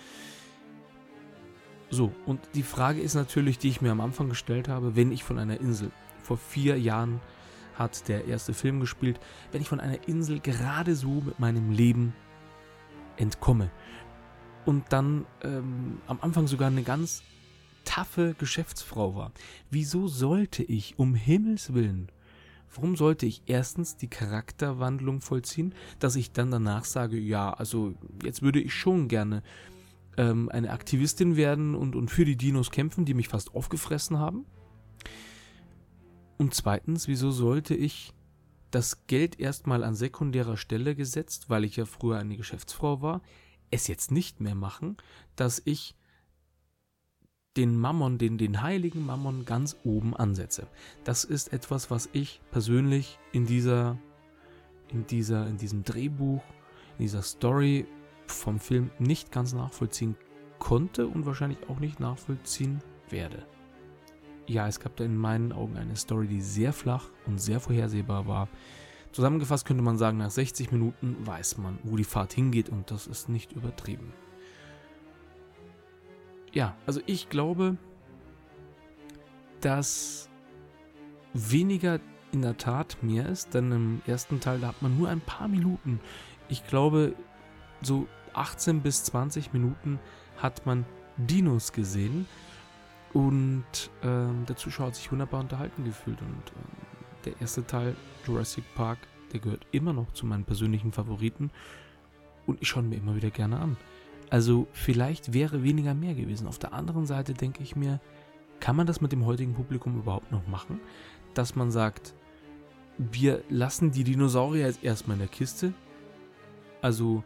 So, 1.91 2.12
und 2.27 2.41
die 2.55 2.62
Frage 2.62 3.00
ist 3.00 3.15
natürlich, 3.15 3.59
die 3.59 3.71
ich 3.71 3.81
mir 3.81 3.91
am 3.91 4.00
Anfang 4.00 4.29
gestellt 4.29 4.69
habe, 4.69 4.95
wenn 4.95 5.11
ich 5.11 5.25
von 5.25 5.38
einer 5.38 5.59
Insel, 5.59 5.91
vor 6.23 6.37
vier 6.37 6.79
Jahren 6.79 7.21
hat 7.75 8.09
der 8.09 8.27
erste 8.27 8.53
Film 8.53 8.81
gespielt, 8.81 9.19
wenn 9.53 9.62
ich 9.62 9.69
von 9.69 9.81
einer 9.81 10.07
Insel 10.07 10.41
gerade 10.41 10.95
so 10.95 11.23
mit 11.25 11.41
meinem 11.41 11.71
Leben 11.71 12.15
entkomme 13.17 13.71
und 14.67 14.85
dann 14.91 15.25
ähm, 15.43 16.00
am 16.07 16.19
Anfang 16.21 16.47
sogar 16.47 16.69
eine 16.69 16.83
ganz 16.83 17.23
taffe 17.88 18.35
Geschäftsfrau 18.38 19.14
war, 19.14 19.33
wieso 19.71 20.09
sollte 20.09 20.62
ich 20.62 20.99
um 20.99 21.14
Himmels 21.14 21.75
willen 21.75 22.11
Warum 22.75 22.97
sollte 22.97 23.26
ich 23.26 23.42
erstens 23.47 23.97
die 23.97 24.09
Charakterwandlung 24.09 25.21
vollziehen, 25.21 25.75
dass 25.99 26.16
ich 26.16 26.33
dann 26.33 26.50
danach 26.50 26.85
sage, 26.85 27.18
ja, 27.18 27.50
also 27.52 27.95
jetzt 28.23 28.42
würde 28.42 28.61
ich 28.61 28.75
schon 28.75 29.09
gerne 29.09 29.42
ähm, 30.16 30.49
eine 30.50 30.71
Aktivistin 30.71 31.37
werden 31.37 31.75
und, 31.75 31.97
und 31.97 32.11
für 32.11 32.25
die 32.25 32.37
Dinos 32.37 32.71
kämpfen, 32.71 33.04
die 33.04 33.14
mich 33.14 33.28
fast 33.28 33.54
aufgefressen 33.54 34.18
haben? 34.18 34.45
Und 36.37 36.54
zweitens, 36.54 37.09
wieso 37.09 37.30
sollte 37.30 37.75
ich 37.75 38.12
das 38.71 39.07
Geld 39.07 39.40
erstmal 39.40 39.83
an 39.83 39.95
sekundärer 39.95 40.59
Stelle 40.59 40.95
gesetzt, 40.95 41.49
weil 41.49 41.64
ich 41.64 41.76
ja 41.76 41.87
früher 41.87 42.18
eine 42.18 42.37
Geschäftsfrau 42.37 43.00
war, 43.00 43.23
es 43.71 43.87
jetzt 43.87 44.12
nicht 44.12 44.40
mehr 44.40 44.54
machen, 44.54 44.99
dass 45.37 45.61
ich 45.64 45.95
den 47.59 47.77
Mammon, 47.77 48.19
den, 48.19 48.38
den 48.38 48.62
heiligen 48.62 49.05
Mammon 49.05 49.45
ganz 49.45 49.77
oben 49.85 50.17
ansetze. 50.17 50.69
Das 51.05 51.25
ist 51.25 51.53
etwas, 51.53 51.91
was 51.91 52.09
ich 52.12 52.41
persönlich 52.53 53.19
in 53.33 53.47
dieser, 53.47 53.99
in 54.91 55.07
dieser, 55.07 55.47
in 55.49 55.59
diesem 55.59 55.83
Drehbuch, 55.83 56.43
in 56.99 57.05
dieser 57.05 57.23
Story 57.23 57.87
vom 58.27 58.61
Film 58.61 58.91
nicht 59.00 59.33
ganz 59.33 59.53
nachvollziehen 59.53 60.17
konnte 60.61 61.09
und 61.09 61.27
wahrscheinlich 61.27 61.59
auch 61.69 61.81
nicht 61.81 61.99
nachvollziehen 61.99 62.81
werde. 63.11 63.45
Ja, 64.47 64.69
es 64.69 64.79
gab 64.79 64.97
da 64.97 65.05
in 65.05 65.17
meinen 65.17 65.53
Augen 65.53 65.77
eine 65.77 65.97
Story, 65.97 66.29
die 66.29 66.41
sehr 66.41 66.73
flach 66.73 67.09
und 67.27 67.41
sehr 67.41 67.59
vorhersehbar 67.59 68.27
war. 68.29 68.49
Zusammengefasst 69.12 69.67
könnte 69.67 69.83
man 69.83 69.99
sagen, 69.99 70.19
nach 70.19 70.31
60 70.31 70.71
Minuten 70.71 71.17
weiß 71.27 71.59
man, 71.59 71.79
wo 71.83 71.97
die 71.97 72.05
Fahrt 72.05 72.33
hingeht 72.33 72.69
und 72.69 72.91
das 72.91 73.09
ist 73.09 73.29
nicht 73.29 73.53
übertrieben 73.53 74.12
ja, 76.52 76.75
also 76.87 77.00
ich 77.07 77.28
glaube, 77.28 77.76
dass 79.61 80.28
weniger 81.35 82.00
in 82.33 82.43
der 82.43 82.57
Tat 82.57 82.99
mehr 83.02 83.28
ist, 83.28 83.55
denn 83.55 83.73
im 83.73 84.02
ersten 84.07 84.40
Teil 84.40 84.61
da 84.61 84.69
hat 84.69 84.83
man 84.83 84.99
nur 84.99 85.09
ein 85.09 85.21
paar 85.21 85.49
Minuten. 85.49 86.00
Ich 86.49 86.67
glaube, 86.67 87.14
so 87.83 88.07
18 88.35 88.83
bis 88.83 89.05
20 89.05 89.52
Minuten 89.52 89.99
hat 90.37 90.67
man 90.67 90.85
Dinos 91.17 91.73
gesehen 91.73 92.26
und 93.12 93.64
ähm, 94.02 94.45
der 94.47 94.57
Zuschauer 94.57 94.88
hat 94.88 94.97
sich 94.97 95.11
wunderbar 95.11 95.40
unterhalten 95.40 95.85
gefühlt 95.85 96.21
und 96.21 96.28
ähm, 96.28 96.88
der 97.25 97.40
erste 97.40 97.67
Teil 97.67 97.97
Jurassic 98.26 98.64
Park, 98.75 98.99
der 99.33 99.40
gehört 99.40 99.67
immer 99.73 99.93
noch 99.93 100.12
zu 100.12 100.26
meinen 100.26 100.45
persönlichen 100.45 100.93
Favoriten 100.93 101.50
und 102.47 102.61
ich 102.62 102.69
schaue 102.69 102.83
mir 102.83 102.97
immer 102.97 103.17
wieder 103.17 103.31
gerne 103.31 103.59
an. 103.59 103.76
Also 104.31 104.67
vielleicht 104.73 105.33
wäre 105.33 105.63
weniger 105.63 105.95
mehr 105.95 106.15
gewesen. 106.15 106.47
Auf 106.47 106.59
der 106.59 106.73
anderen 106.73 107.07
Seite 107.07 107.35
denke 107.35 107.63
ich 107.63 107.77
mir, 107.77 108.01
kann 108.61 108.77
man 108.77 108.87
das 108.87 109.01
mit 109.01 109.13
dem 109.13 109.25
heutigen 109.25 109.55
Publikum 109.55 109.99
überhaupt 109.99 110.33
noch 110.33 110.47
machen? 110.47 110.81
Dass 111.35 111.55
man 111.55 111.71
sagt, 111.71 112.15
wir 112.99 113.43
lassen 113.49 113.93
die 113.93 114.05
Dinosaurier 114.05 114.67
jetzt 114.67 114.83
erstmal 114.83 115.15
in 115.15 115.21
der 115.21 115.29
Kiste, 115.29 115.73
also 116.83 117.23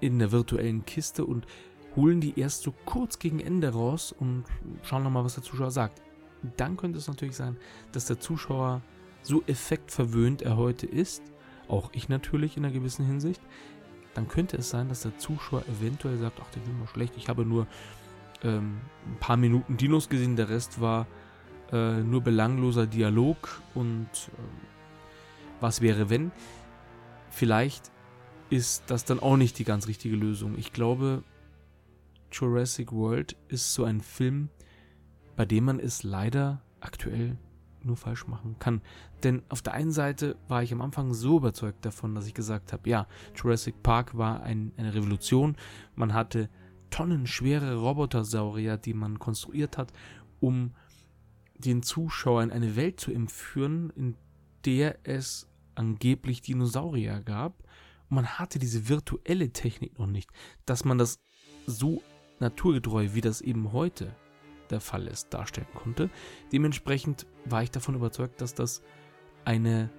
in 0.00 0.18
der 0.18 0.32
virtuellen 0.32 0.84
Kiste 0.84 1.24
und 1.24 1.46
holen 1.94 2.20
die 2.20 2.38
erst 2.38 2.62
so 2.62 2.74
kurz 2.84 3.18
gegen 3.18 3.40
Ende 3.40 3.70
raus 3.70 4.14
und 4.18 4.44
schauen 4.82 5.02
nochmal, 5.02 5.24
was 5.24 5.34
der 5.34 5.42
Zuschauer 5.42 5.70
sagt. 5.70 6.02
Dann 6.56 6.76
könnte 6.76 6.98
es 6.98 7.08
natürlich 7.08 7.36
sein, 7.36 7.56
dass 7.92 8.06
der 8.06 8.20
Zuschauer 8.20 8.82
so 9.22 9.42
effektverwöhnt 9.46 10.42
er 10.42 10.56
heute 10.56 10.86
ist, 10.86 11.22
auch 11.68 11.90
ich 11.92 12.08
natürlich 12.08 12.56
in 12.56 12.64
einer 12.64 12.72
gewissen 12.72 13.06
Hinsicht, 13.06 13.40
dann 14.16 14.28
könnte 14.28 14.56
es 14.56 14.70
sein, 14.70 14.88
dass 14.88 15.02
der 15.02 15.16
Zuschauer 15.18 15.62
eventuell 15.68 16.16
sagt, 16.16 16.40
ach, 16.42 16.50
der 16.50 16.62
Film 16.62 16.80
war 16.80 16.88
schlecht, 16.88 17.14
ich 17.16 17.28
habe 17.28 17.44
nur 17.44 17.66
ähm, 18.42 18.80
ein 19.06 19.18
paar 19.20 19.36
Minuten 19.36 19.76
Dinos 19.76 20.08
gesehen, 20.08 20.36
der 20.36 20.48
Rest 20.48 20.80
war 20.80 21.06
äh, 21.72 22.00
nur 22.00 22.22
belangloser 22.22 22.86
Dialog 22.86 23.60
und 23.74 24.06
äh, 24.06 25.60
was 25.60 25.80
wäre 25.80 26.08
wenn? 26.08 26.32
Vielleicht 27.30 27.90
ist 28.48 28.84
das 28.86 29.04
dann 29.04 29.20
auch 29.20 29.36
nicht 29.36 29.58
die 29.58 29.64
ganz 29.64 29.86
richtige 29.88 30.16
Lösung. 30.16 30.56
Ich 30.56 30.72
glaube, 30.72 31.22
Jurassic 32.32 32.92
World 32.92 33.36
ist 33.48 33.74
so 33.74 33.84
ein 33.84 34.00
Film, 34.00 34.48
bei 35.36 35.44
dem 35.44 35.64
man 35.64 35.80
es 35.80 36.02
leider 36.02 36.62
aktuell 36.80 37.36
nur 37.86 37.96
falsch 37.96 38.26
machen 38.26 38.56
kann. 38.58 38.82
Denn 39.22 39.42
auf 39.48 39.62
der 39.62 39.74
einen 39.74 39.92
Seite 39.92 40.36
war 40.48 40.62
ich 40.62 40.72
am 40.72 40.80
Anfang 40.80 41.14
so 41.14 41.38
überzeugt 41.38 41.84
davon, 41.84 42.14
dass 42.14 42.26
ich 42.26 42.34
gesagt 42.34 42.72
habe, 42.72 42.88
ja, 42.88 43.06
Jurassic 43.34 43.82
Park 43.82 44.16
war 44.16 44.42
ein, 44.42 44.72
eine 44.76 44.94
Revolution. 44.94 45.56
Man 45.94 46.12
hatte 46.12 46.50
tonnenschwere 46.90 47.76
Robotersaurier, 47.76 48.76
die 48.76 48.94
man 48.94 49.18
konstruiert 49.18 49.78
hat, 49.78 49.92
um 50.40 50.72
den 51.58 51.82
Zuschauern 51.82 52.50
eine 52.50 52.76
Welt 52.76 53.00
zu 53.00 53.12
entführen, 53.12 53.90
in 53.96 54.16
der 54.64 54.98
es 55.04 55.48
angeblich 55.74 56.42
Dinosaurier 56.42 57.20
gab. 57.20 57.62
Und 58.08 58.16
man 58.16 58.26
hatte 58.38 58.58
diese 58.58 58.88
virtuelle 58.88 59.50
Technik 59.52 59.98
noch 59.98 60.06
nicht, 60.06 60.30
dass 60.64 60.84
man 60.84 60.98
das 60.98 61.18
so 61.66 62.02
naturgetreu, 62.40 63.08
wie 63.14 63.20
das 63.20 63.40
eben 63.40 63.72
heute 63.72 64.14
der 64.66 64.80
Fall 64.80 65.06
ist, 65.06 65.32
darstellen 65.32 65.66
konnte. 65.74 66.10
Dementsprechend 66.52 67.26
war 67.44 67.62
ich 67.62 67.70
davon 67.70 67.94
überzeugt, 67.94 68.40
dass 68.40 68.54
das 68.54 68.82
eine, 69.44 69.90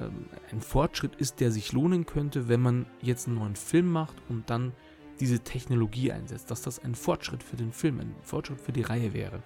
ähm, 0.00 0.26
ein 0.50 0.60
Fortschritt 0.60 1.16
ist, 1.16 1.40
der 1.40 1.50
sich 1.50 1.72
lohnen 1.72 2.06
könnte, 2.06 2.48
wenn 2.48 2.60
man 2.60 2.86
jetzt 3.00 3.26
einen 3.26 3.36
neuen 3.36 3.56
Film 3.56 3.90
macht 3.90 4.16
und 4.28 4.50
dann 4.50 4.72
diese 5.20 5.40
Technologie 5.40 6.10
einsetzt, 6.12 6.50
dass 6.50 6.62
das 6.62 6.82
ein 6.82 6.94
Fortschritt 6.94 7.42
für 7.42 7.56
den 7.56 7.72
Film, 7.72 8.00
ein 8.00 8.14
Fortschritt 8.22 8.60
für 8.60 8.72
die 8.72 8.82
Reihe 8.82 9.12
wäre. 9.12 9.42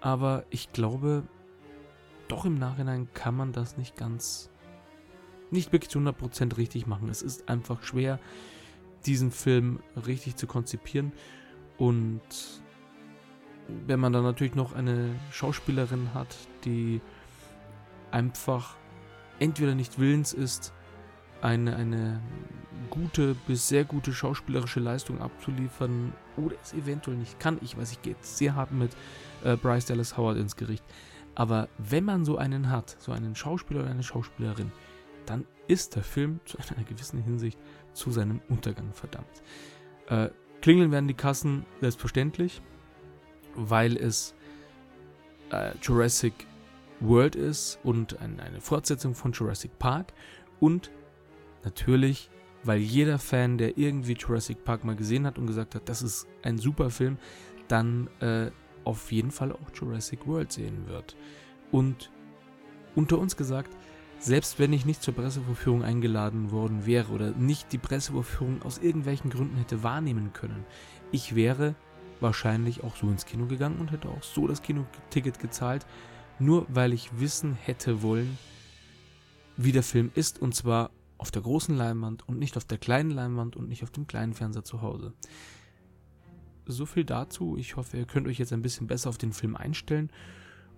Aber 0.00 0.44
ich 0.50 0.72
glaube, 0.72 1.24
doch 2.28 2.44
im 2.44 2.58
Nachhinein 2.58 3.08
kann 3.14 3.36
man 3.36 3.52
das 3.52 3.76
nicht 3.76 3.96
ganz, 3.96 4.50
nicht 5.50 5.72
wirklich 5.72 5.90
zu 5.90 5.98
100% 5.98 6.56
richtig 6.56 6.86
machen. 6.86 7.08
Es 7.08 7.22
ist 7.22 7.48
einfach 7.48 7.82
schwer, 7.82 8.20
diesen 9.06 9.30
Film 9.30 9.80
richtig 10.06 10.36
zu 10.36 10.46
konzipieren 10.46 11.12
und 11.76 12.20
wenn 13.86 14.00
man 14.00 14.12
dann 14.12 14.24
natürlich 14.24 14.54
noch 14.54 14.74
eine 14.74 15.14
Schauspielerin 15.30 16.14
hat, 16.14 16.34
die 16.64 17.00
einfach 18.10 18.76
entweder 19.38 19.74
nicht 19.74 19.98
willens 19.98 20.32
ist, 20.32 20.72
eine, 21.42 21.76
eine 21.76 22.20
gute 22.90 23.34
bis 23.46 23.68
sehr 23.68 23.84
gute 23.84 24.12
schauspielerische 24.12 24.80
Leistung 24.80 25.20
abzuliefern 25.20 26.12
oder 26.36 26.56
es 26.62 26.72
eventuell 26.72 27.16
nicht 27.16 27.38
kann. 27.38 27.58
Ich 27.62 27.76
weiß, 27.76 27.92
ich 27.92 28.02
gehe 28.02 28.14
jetzt 28.14 28.38
sehr 28.38 28.54
hart 28.54 28.72
mit 28.72 28.96
äh, 29.44 29.56
Bryce 29.56 29.86
Dallas 29.86 30.16
Howard 30.16 30.38
ins 30.38 30.56
Gericht. 30.56 30.84
Aber 31.34 31.68
wenn 31.78 32.04
man 32.04 32.24
so 32.24 32.36
einen 32.36 32.70
hat, 32.70 32.96
so 32.98 33.12
einen 33.12 33.36
Schauspieler 33.36 33.80
oder 33.80 33.90
eine 33.90 34.02
Schauspielerin, 34.02 34.72
dann 35.26 35.44
ist 35.68 35.94
der 35.94 36.02
Film 36.02 36.40
zu 36.44 36.58
einer 36.74 36.84
gewissen 36.84 37.22
Hinsicht 37.22 37.58
zu 37.92 38.10
seinem 38.10 38.40
Untergang 38.48 38.92
verdammt. 38.92 39.42
Äh, 40.08 40.30
klingeln 40.62 40.90
werden 40.90 41.06
die 41.06 41.14
Kassen 41.14 41.64
selbstverständlich 41.80 42.62
weil 43.58 43.96
es 43.96 44.34
äh, 45.50 45.72
Jurassic 45.82 46.46
World 47.00 47.36
ist 47.36 47.78
und 47.82 48.20
ein, 48.20 48.40
eine 48.40 48.60
Fortsetzung 48.60 49.14
von 49.14 49.32
Jurassic 49.32 49.78
Park 49.78 50.12
und 50.60 50.90
natürlich, 51.64 52.30
weil 52.64 52.78
jeder 52.78 53.18
Fan, 53.18 53.58
der 53.58 53.78
irgendwie 53.78 54.14
Jurassic 54.14 54.64
Park 54.64 54.84
mal 54.84 54.96
gesehen 54.96 55.26
hat 55.26 55.38
und 55.38 55.46
gesagt 55.46 55.74
hat, 55.74 55.88
das 55.88 56.02
ist 56.02 56.26
ein 56.42 56.58
super 56.58 56.90
Film, 56.90 57.18
dann 57.68 58.08
äh, 58.20 58.50
auf 58.84 59.12
jeden 59.12 59.30
Fall 59.30 59.52
auch 59.52 59.70
Jurassic 59.74 60.26
World 60.26 60.52
sehen 60.52 60.86
wird. 60.88 61.16
Und 61.70 62.10
unter 62.94 63.18
uns 63.18 63.36
gesagt, 63.36 63.76
selbst 64.18 64.58
wenn 64.58 64.72
ich 64.72 64.84
nicht 64.84 65.02
zur 65.02 65.14
Pressevorführung 65.14 65.84
eingeladen 65.84 66.50
worden 66.50 66.86
wäre 66.86 67.12
oder 67.12 67.30
nicht 67.30 67.72
die 67.72 67.78
Pressevorführung 67.78 68.62
aus 68.62 68.78
irgendwelchen 68.78 69.30
Gründen 69.30 69.56
hätte 69.56 69.82
wahrnehmen 69.82 70.32
können, 70.32 70.64
ich 71.12 71.34
wäre 71.34 71.76
wahrscheinlich 72.20 72.84
auch 72.84 72.96
so 72.96 73.08
ins 73.08 73.26
Kino 73.26 73.46
gegangen 73.46 73.78
und 73.78 73.90
hätte 73.90 74.08
auch 74.08 74.22
so 74.22 74.46
das 74.46 74.62
Kinoticket 74.62 75.38
gezahlt, 75.38 75.86
nur 76.38 76.66
weil 76.68 76.92
ich 76.92 77.18
wissen 77.18 77.54
hätte 77.54 78.02
wollen, 78.02 78.38
wie 79.56 79.72
der 79.72 79.82
Film 79.82 80.10
ist 80.14 80.40
und 80.40 80.54
zwar 80.54 80.90
auf 81.18 81.30
der 81.30 81.42
großen 81.42 81.76
Leinwand 81.76 82.28
und 82.28 82.38
nicht 82.38 82.56
auf 82.56 82.64
der 82.64 82.78
kleinen 82.78 83.10
Leinwand 83.10 83.56
und 83.56 83.68
nicht 83.68 83.82
auf 83.82 83.90
dem 83.90 84.06
kleinen 84.06 84.34
Fernseher 84.34 84.64
zu 84.64 84.82
Hause. 84.82 85.12
So 86.66 86.86
viel 86.86 87.04
dazu. 87.04 87.56
Ich 87.56 87.76
hoffe, 87.76 87.96
ihr 87.96 88.04
könnt 88.04 88.28
euch 88.28 88.38
jetzt 88.38 88.52
ein 88.52 88.62
bisschen 88.62 88.86
besser 88.86 89.08
auf 89.08 89.18
den 89.18 89.32
Film 89.32 89.56
einstellen 89.56 90.10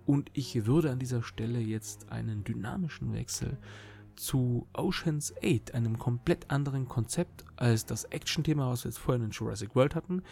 und 0.05 0.31
ich 0.33 0.65
würde 0.65 0.89
an 0.89 0.99
dieser 0.99 1.21
Stelle 1.21 1.59
jetzt 1.59 2.11
einen 2.11 2.43
dynamischen 2.43 3.13
Wechsel 3.13 3.57
zu 4.15 4.67
Oceans 4.73 5.33
8, 5.43 5.73
einem 5.73 5.97
komplett 5.97 6.49
anderen 6.49 6.87
Konzept 6.87 7.45
als 7.55 7.85
das 7.85 8.05
Action-Thema, 8.05 8.69
was 8.69 8.83
wir 8.83 8.89
jetzt 8.89 8.99
vorhin 8.99 9.23
in 9.23 9.31
Jurassic 9.31 9.75
World 9.75 9.95
hatten, 9.95 10.23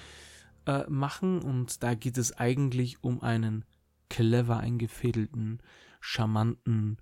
äh, 0.70 0.88
machen 0.88 1.42
und 1.42 1.82
da 1.82 1.96
geht 1.96 2.20
es 2.20 2.38
eigentlich 2.38 3.04
um 3.04 3.22
einen 3.22 3.66
clever 4.08 4.58
eingefädelten, 4.58 5.64
charmanten, 6.00 6.98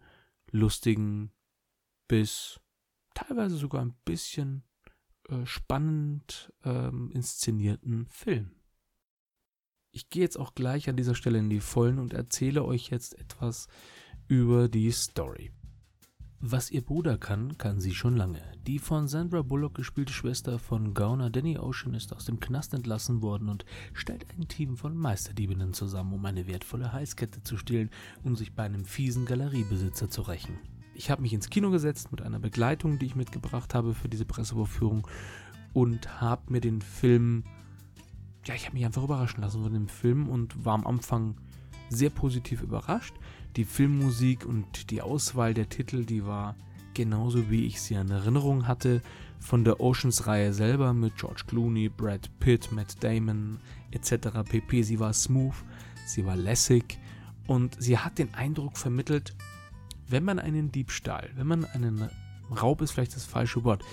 lustigen 0.52 1.34
bis 2.08 2.62
teilweise 3.14 3.58
sogar 3.58 3.82
ein 3.82 3.98
bisschen 4.06 4.64
äh, 5.28 5.46
spannend 5.46 6.54
ähm, 6.64 7.12
inszenierten 7.12 8.08
Film. 8.08 8.52
Ich 9.92 10.10
gehe 10.10 10.22
jetzt 10.22 10.40
auch 10.40 10.56
gleich 10.56 10.88
an 10.88 10.96
dieser 10.96 11.16
Stelle 11.16 11.40
in 11.40 11.50
die 11.50 11.60
Vollen 11.60 12.00
und 12.00 12.14
erzähle 12.14 12.64
euch 12.64 12.90
jetzt 12.90 13.20
etwas 13.20 13.68
über 14.30 14.70
die 14.70 14.92
Story. 14.92 15.52
Was 16.40 16.70
ihr 16.70 16.82
Bruder 16.82 17.18
kann, 17.18 17.58
kann 17.58 17.80
sie 17.80 17.96
schon 17.96 18.16
lange. 18.16 18.44
Die 18.68 18.78
von 18.78 19.08
Sandra 19.08 19.42
Bullock 19.42 19.74
gespielte 19.74 20.14
Schwester 20.14 20.60
von 20.60 20.94
Gauner 20.94 21.32
Danny 21.32 21.58
Ocean 21.58 21.96
ist 21.96 22.14
aus 22.16 22.26
dem 22.26 22.40
Knast 22.40 22.76
entlassen 22.76 23.24
worden 23.24 23.50
und 23.50 23.66
stellt 23.94 24.28
ein 24.30 24.48
Team 24.48 24.78
von 24.78 24.96
Meisterdiebinnen 24.96 25.74
zusammen, 25.74 26.14
um 26.14 26.24
eine 26.24 26.46
wertvolle 26.46 26.94
Heißkette 26.94 27.42
zu 27.42 27.58
stehlen 27.58 27.90
und 28.24 28.36
sich 28.36 28.54
bei 28.54 28.62
einem 28.62 28.86
fiesen 28.86 29.26
Galeriebesitzer 29.26 30.12
zu 30.12 30.22
rächen. 30.22 30.60
Ich 30.94 31.10
habe 31.10 31.24
mich 31.24 31.34
ins 31.34 31.50
Kino 31.50 31.72
gesetzt 31.72 32.12
mit 32.12 32.22
einer 32.22 32.40
Begleitung, 32.40 33.00
die 33.00 33.08
ich 33.08 33.16
mitgebracht 33.16 33.74
habe 33.74 33.96
für 33.96 34.08
diese 34.08 34.26
Pressevorführung 34.26 35.08
und 35.74 36.22
habe 36.22 36.54
mir 36.54 36.62
den 36.62 36.84
Film, 36.84 37.46
ja, 38.46 38.54
ich 38.54 38.68
habe 38.68 38.76
mich 38.76 38.86
einfach 38.86 39.04
überraschen 39.04 39.42
lassen 39.42 39.64
von 39.64 39.74
dem 39.74 39.88
Film 39.88 40.30
und 40.30 40.64
war 40.64 40.76
am 40.76 40.86
Anfang 40.86 41.36
sehr 41.90 42.10
positiv 42.10 42.62
überrascht 42.62 43.16
die 43.58 43.66
Filmmusik 43.66 44.46
und 44.46 44.92
die 44.92 45.02
Auswahl 45.02 45.54
der 45.54 45.68
Titel, 45.68 46.06
die 46.06 46.26
war 46.26 46.56
genauso 46.94 47.50
wie 47.50 47.66
ich 47.66 47.82
sie 47.82 47.96
in 47.96 48.10
Erinnerung 48.10 48.68
hatte 48.68 49.02
von 49.40 49.64
der 49.64 49.80
Oceans-Reihe 49.80 50.54
selber 50.54 50.94
mit 50.94 51.18
George 51.18 51.44
Clooney, 51.48 51.90
Brad 51.90 52.30
Pitt, 52.40 52.72
Matt 52.72 53.04
Damon 53.04 53.60
etc. 53.92 54.30
pp. 54.48 54.84
Sie 54.84 55.00
war 55.00 55.14
smooth, 55.14 55.56
sie 56.06 56.26
war 56.26 56.36
lässig 56.36 57.00
und 57.48 57.76
sie 57.80 57.98
hat 57.98 58.20
den 58.20 58.34
Eindruck 58.34 58.78
vermittelt, 58.78 59.36
wenn 60.08 60.24
man 60.24 60.40
einen 60.40 60.72
Diebstahl, 60.72 61.30
wenn 61.36 61.48
man 61.48 61.66
einen 61.66 62.10
Raub 62.50 62.82
ist 62.82 62.92
vielleicht 62.92 63.16
das 63.16 63.26
falsche 63.26 63.64
Wort, 63.64 63.84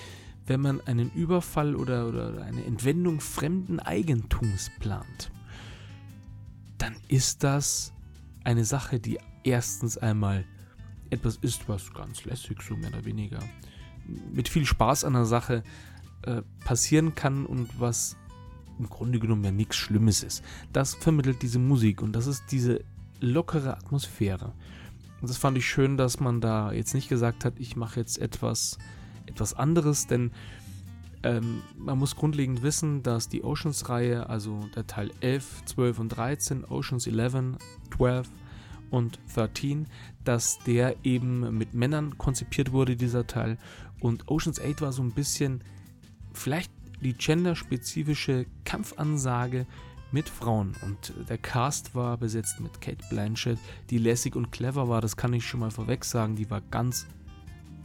wenn 0.46 0.60
man 0.60 0.80
einen 0.82 1.10
Überfall 1.12 1.74
oder, 1.74 2.06
oder 2.06 2.42
eine 2.42 2.64
Entwendung 2.64 3.20
fremden 3.20 3.80
Eigentums 3.80 4.70
plant, 4.78 5.30
dann 6.84 6.96
ist 7.08 7.42
das 7.42 7.94
eine 8.44 8.66
Sache, 8.66 9.00
die 9.00 9.18
erstens 9.42 9.96
einmal 9.96 10.44
etwas 11.08 11.36
ist, 11.36 11.66
was 11.66 11.94
ganz 11.94 12.26
lässig, 12.26 12.60
so 12.60 12.76
mehr 12.76 12.90
oder 12.90 13.06
weniger, 13.06 13.38
mit 14.34 14.50
viel 14.50 14.66
Spaß 14.66 15.04
an 15.04 15.14
der 15.14 15.24
Sache 15.24 15.62
äh, 16.24 16.42
passieren 16.62 17.14
kann 17.14 17.46
und 17.46 17.80
was 17.80 18.18
im 18.78 18.90
Grunde 18.90 19.18
genommen 19.18 19.44
ja 19.44 19.50
nichts 19.50 19.76
Schlimmes 19.76 20.22
ist. 20.22 20.44
Das 20.74 20.94
vermittelt 20.94 21.40
diese 21.40 21.58
Musik 21.58 22.02
und 22.02 22.12
das 22.12 22.26
ist 22.26 22.44
diese 22.50 22.84
lockere 23.18 23.78
Atmosphäre. 23.78 24.52
Und 25.22 25.30
das 25.30 25.38
fand 25.38 25.56
ich 25.56 25.66
schön, 25.66 25.96
dass 25.96 26.20
man 26.20 26.42
da 26.42 26.70
jetzt 26.72 26.92
nicht 26.92 27.08
gesagt 27.08 27.46
hat, 27.46 27.54
ich 27.58 27.76
mache 27.76 27.98
jetzt 27.98 28.18
etwas, 28.18 28.76
etwas 29.24 29.54
anderes, 29.54 30.06
denn 30.06 30.32
ähm, 31.25 31.62
man 31.76 31.99
muss 31.99 32.14
grundlegend 32.14 32.62
wissen, 32.62 33.02
dass 33.02 33.28
die 33.28 33.43
Oceans-Reihe, 33.43 34.28
also 34.28 34.61
der 34.76 34.87
Teil 34.87 35.11
11, 35.21 35.64
12 35.64 35.99
und 35.99 36.09
13, 36.11 36.64
Oceans 36.66 37.07
11, 37.07 37.57
12, 37.97 38.31
und 38.90 39.19
13, 39.35 39.87
dass 40.23 40.59
der 40.61 40.97
eben 41.02 41.59
mit 41.59 41.75
Männern 41.75 42.16
konzipiert 42.16 42.73
wurde, 42.73 42.95
dieser 42.95 43.26
Teil. 43.26 43.59
Und 44.00 44.28
Oceans 44.28 44.61
8 44.61 44.83
war 44.83 44.93
so 44.93 45.02
ein 45.02 45.12
bisschen 45.12 45.64
vielleicht 46.33 46.71
die 47.02 47.14
genderspezifische 47.14 48.47
Kampfansage 48.64 49.66
mit 50.12 50.28
Frauen. 50.28 50.75
Und 50.83 51.12
der 51.28 51.38
Cast 51.38 51.95
war 51.95 52.16
besetzt 52.16 52.61
mit 52.61 52.81
Kate 52.81 53.04
Blanchett, 53.11 53.59
die 53.90 53.99
lässig 53.99 54.37
und 54.37 54.52
clever 54.52 54.89
war, 54.89 55.00
das 55.00 55.17
kann 55.17 55.32
ich 55.32 55.45
schon 55.45 55.60
mal 55.60 55.73
vorweg 55.73 56.04
sagen. 56.04 56.37
Die 56.37 56.50
war 56.50 56.60
ganz 56.60 57.06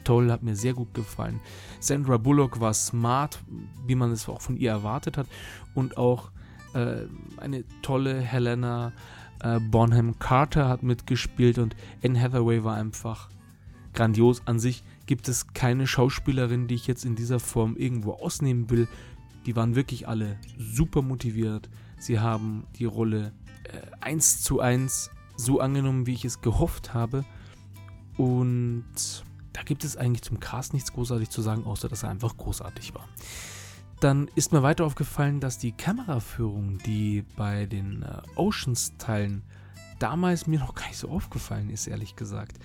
toll, 0.09 0.31
hat 0.31 0.41
mir 0.41 0.55
sehr 0.55 0.73
gut 0.73 0.95
gefallen. 0.95 1.39
Sandra 1.79 2.17
Bullock 2.17 2.59
war 2.59 2.73
smart, 2.73 3.39
wie 3.85 3.93
man 3.93 4.11
es 4.11 4.27
auch 4.27 4.41
von 4.41 4.57
ihr 4.57 4.71
erwartet 4.71 5.17
hat. 5.17 5.27
Und 5.75 5.97
auch 5.97 6.31
äh, 6.73 7.03
eine 7.37 7.63
tolle 7.83 8.19
Helena 8.19 8.91
äh, 9.39 9.59
Bonham 9.59 10.17
Carter 10.17 10.67
hat 10.67 10.81
mitgespielt 10.81 11.59
und 11.59 11.75
Anne 12.03 12.19
Hathaway 12.19 12.63
war 12.63 12.75
einfach 12.75 13.29
grandios. 13.93 14.41
An 14.47 14.57
sich 14.57 14.83
gibt 15.05 15.27
es 15.27 15.53
keine 15.53 15.85
Schauspielerin, 15.85 16.67
die 16.67 16.73
ich 16.73 16.87
jetzt 16.87 17.05
in 17.05 17.15
dieser 17.15 17.39
Form 17.39 17.75
irgendwo 17.77 18.13
ausnehmen 18.13 18.71
will. 18.71 18.87
Die 19.45 19.55
waren 19.55 19.75
wirklich 19.75 20.07
alle 20.07 20.37
super 20.57 21.03
motiviert. 21.03 21.69
Sie 21.99 22.19
haben 22.19 22.65
die 22.79 22.85
Rolle 22.85 23.31
äh, 23.65 23.81
eins 24.01 24.41
zu 24.41 24.59
eins 24.59 25.11
so 25.37 25.59
angenommen, 25.59 26.07
wie 26.07 26.13
ich 26.13 26.25
es 26.25 26.41
gehofft 26.41 26.95
habe. 26.95 27.25
Und 28.17 29.23
da 29.53 29.63
gibt 29.63 29.83
es 29.83 29.97
eigentlich 29.97 30.21
zum 30.21 30.39
Cast 30.39 30.73
nichts 30.73 30.93
großartig 30.93 31.29
zu 31.29 31.41
sagen, 31.41 31.65
außer 31.65 31.89
dass 31.89 32.03
er 32.03 32.09
einfach 32.09 32.37
großartig 32.37 32.93
war. 32.93 33.07
Dann 33.99 34.29
ist 34.35 34.53
mir 34.53 34.63
weiter 34.63 34.85
aufgefallen, 34.85 35.39
dass 35.39 35.57
die 35.57 35.73
Kameraführung, 35.73 36.77
die 36.79 37.23
bei 37.35 37.65
den 37.65 38.03
äh, 38.03 38.21
Oceans-Teilen 38.35 39.43
damals 39.99 40.47
mir 40.47 40.59
noch 40.59 40.73
gar 40.73 40.87
nicht 40.87 40.97
so 40.97 41.09
aufgefallen 41.09 41.69
ist, 41.69 41.87
ehrlich 41.87 42.15
gesagt, 42.15 42.57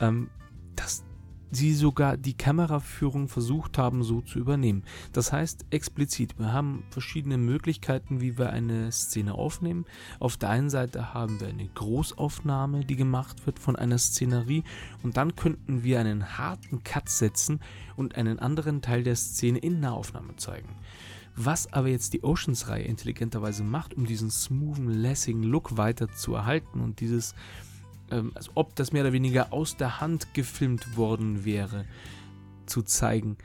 ähm, 0.00 0.28
dass 0.76 1.04
sie 1.50 1.74
sogar 1.74 2.16
die 2.16 2.36
Kameraführung 2.36 3.28
versucht 3.28 3.78
haben, 3.78 4.02
so 4.02 4.20
zu 4.20 4.38
übernehmen. 4.38 4.82
Das 5.12 5.32
heißt 5.32 5.66
explizit, 5.70 6.38
wir 6.38 6.52
haben 6.52 6.84
verschiedene 6.90 7.38
Möglichkeiten, 7.38 8.20
wie 8.20 8.38
wir 8.38 8.50
eine 8.50 8.92
Szene 8.92 9.34
aufnehmen. 9.34 9.84
Auf 10.20 10.36
der 10.36 10.50
einen 10.50 10.70
Seite 10.70 11.14
haben 11.14 11.40
wir 11.40 11.48
eine 11.48 11.68
Großaufnahme, 11.68 12.84
die 12.84 12.96
gemacht 12.96 13.46
wird 13.46 13.58
von 13.58 13.76
einer 13.76 13.98
Szenerie 13.98 14.64
und 15.02 15.16
dann 15.16 15.36
könnten 15.36 15.82
wir 15.82 16.00
einen 16.00 16.38
harten 16.38 16.82
Cut 16.84 17.08
setzen 17.08 17.60
und 17.96 18.16
einen 18.16 18.38
anderen 18.38 18.82
Teil 18.82 19.02
der 19.02 19.16
Szene 19.16 19.58
in 19.58 19.80
Nahaufnahme 19.80 20.36
zeigen. 20.36 20.68
Was 21.40 21.72
aber 21.72 21.86
jetzt 21.86 22.14
die 22.14 22.24
Oceans-Reihe 22.24 22.82
intelligenterweise 22.82 23.62
macht, 23.62 23.94
um 23.94 24.06
diesen 24.06 24.28
smoothen, 24.28 24.90
lässigen 24.90 25.44
Look 25.44 25.76
weiter 25.76 26.10
zu 26.10 26.34
erhalten 26.34 26.80
und 26.80 26.98
dieses 26.98 27.36
ähm, 28.10 28.32
als 28.34 28.50
ob 28.54 28.74
das 28.76 28.92
mehr 28.92 29.02
oder 29.02 29.12
weniger 29.12 29.52
aus 29.52 29.76
der 29.76 30.00
Hand 30.00 30.34
gefilmt 30.34 30.96
worden 30.96 31.44
wäre, 31.44 31.84
zu 32.66 32.82
zeigen, 32.82 33.38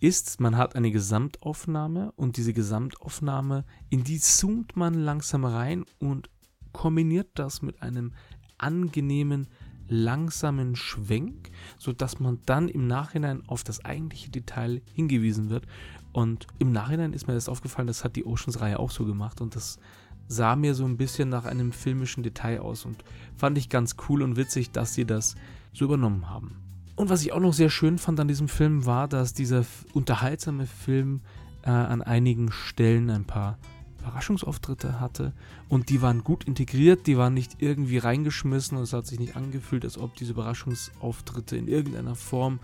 ist, 0.00 0.40
man 0.40 0.56
hat 0.56 0.74
eine 0.74 0.90
Gesamtaufnahme 0.90 2.12
und 2.16 2.36
diese 2.36 2.52
Gesamtaufnahme, 2.52 3.64
in 3.88 4.02
die 4.02 4.18
zoomt 4.18 4.76
man 4.76 4.94
langsam 4.94 5.44
rein 5.44 5.84
und 6.00 6.28
kombiniert 6.72 7.28
das 7.34 7.62
mit 7.62 7.82
einem 7.82 8.12
angenehmen, 8.58 9.46
langsamen 9.88 10.74
Schwenk, 10.74 11.50
sodass 11.78 12.18
man 12.18 12.40
dann 12.46 12.68
im 12.68 12.86
Nachhinein 12.86 13.42
auf 13.46 13.62
das 13.62 13.84
eigentliche 13.84 14.30
Detail 14.30 14.82
hingewiesen 14.94 15.50
wird. 15.50 15.66
Und 16.12 16.46
im 16.58 16.72
Nachhinein 16.72 17.12
ist 17.12 17.26
mir 17.26 17.34
das 17.34 17.48
aufgefallen, 17.48 17.86
das 17.86 18.04
hat 18.04 18.16
die 18.16 18.24
Oceans-Reihe 18.26 18.78
auch 18.78 18.90
so 18.90 19.04
gemacht 19.04 19.40
und 19.40 19.54
das 19.54 19.78
sah 20.28 20.56
mir 20.56 20.74
so 20.74 20.84
ein 20.84 20.96
bisschen 20.96 21.28
nach 21.28 21.44
einem 21.44 21.72
filmischen 21.72 22.22
Detail 22.22 22.60
aus 22.60 22.84
und 22.84 23.04
fand 23.36 23.58
ich 23.58 23.68
ganz 23.68 23.96
cool 24.08 24.22
und 24.22 24.36
witzig, 24.36 24.70
dass 24.70 24.94
sie 24.94 25.04
das 25.04 25.34
so 25.72 25.84
übernommen 25.84 26.30
haben. 26.30 26.56
Und 26.96 27.10
was 27.10 27.22
ich 27.22 27.32
auch 27.32 27.40
noch 27.40 27.52
sehr 27.52 27.70
schön 27.70 27.98
fand 27.98 28.20
an 28.20 28.28
diesem 28.28 28.48
Film 28.48 28.86
war, 28.86 29.08
dass 29.08 29.34
dieser 29.34 29.64
unterhaltsame 29.94 30.66
Film 30.66 31.20
äh, 31.62 31.70
an 31.70 32.02
einigen 32.02 32.52
Stellen 32.52 33.10
ein 33.10 33.24
paar 33.24 33.58
Überraschungsauftritte 34.02 35.00
hatte 35.00 35.32
und 35.68 35.88
die 35.88 36.02
waren 36.02 36.24
gut 36.24 36.44
integriert, 36.44 37.06
die 37.06 37.16
waren 37.16 37.34
nicht 37.34 37.56
irgendwie 37.58 37.98
reingeschmissen 37.98 38.76
und 38.76 38.84
es 38.84 38.92
hat 38.92 39.06
sich 39.06 39.18
nicht 39.18 39.36
angefühlt, 39.36 39.84
als 39.84 39.96
ob 39.96 40.14
diese 40.16 40.32
Überraschungsauftritte 40.32 41.56
in 41.56 41.68
irgendeiner 41.68 42.14
Form 42.14 42.58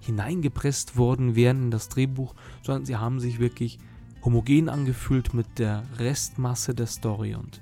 hineingepresst 0.00 0.96
worden 0.96 1.36
wären 1.36 1.64
in 1.64 1.70
das 1.70 1.88
Drehbuch, 1.88 2.34
sondern 2.62 2.86
sie 2.86 2.96
haben 2.96 3.20
sich 3.20 3.38
wirklich 3.38 3.78
homogen 4.24 4.68
angefühlt 4.68 5.34
mit 5.34 5.58
der 5.58 5.84
Restmasse 5.98 6.74
der 6.74 6.86
Story 6.86 7.34
und 7.34 7.60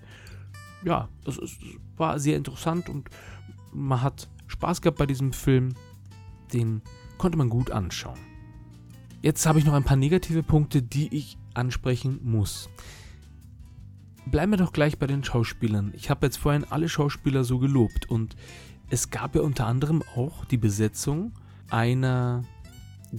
ja, 0.85 1.09
es, 1.27 1.39
es 1.39 1.59
war 1.97 2.19
sehr 2.19 2.37
interessant 2.37 2.89
und 2.89 3.11
man 3.73 4.03
hat 4.03 4.29
Spaß 4.47 4.81
gehabt 4.81 4.99
bei 4.99 5.07
diesem 5.07 5.33
Film. 5.33 5.75
Den 6.53 6.83
konnte 7.19 7.37
man 7.37 7.49
gut 7.49 7.71
anschauen. 7.71 8.19
Jetzt 9.21 9.47
habe 9.47 9.59
ich 9.59 9.65
noch 9.65 9.73
ein 9.73 9.85
paar 9.85 9.97
negative 9.97 10.43
Punkte, 10.43 10.83
die 10.83 11.15
ich 11.15 11.37
ansprechen 11.55 12.21
muss. 12.23 12.69
Bleiben 14.27 14.53
wir 14.53 14.59
doch 14.59 14.73
gleich 14.73 14.99
bei 14.99 15.07
den 15.07 15.25
Schauspielern. 15.25 15.93
Ich 15.95 16.11
habe 16.11 16.27
jetzt 16.27 16.37
vorhin 16.37 16.65
alle 16.65 16.89
Schauspieler 16.89 17.43
so 17.45 17.59
gelobt 17.59 18.09
und 18.09 18.37
es 18.89 19.11
gab 19.11 19.35
ja 19.35 19.41
unter 19.43 19.67
anderem 19.67 20.03
auch 20.15 20.45
die 20.45 20.57
Besetzung 20.57 21.33
einer 21.71 22.45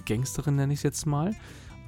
Gangsterin, 0.06 0.56
nenne 0.56 0.74
ich 0.74 0.80
es 0.80 0.84
jetzt 0.84 1.06
mal, 1.06 1.36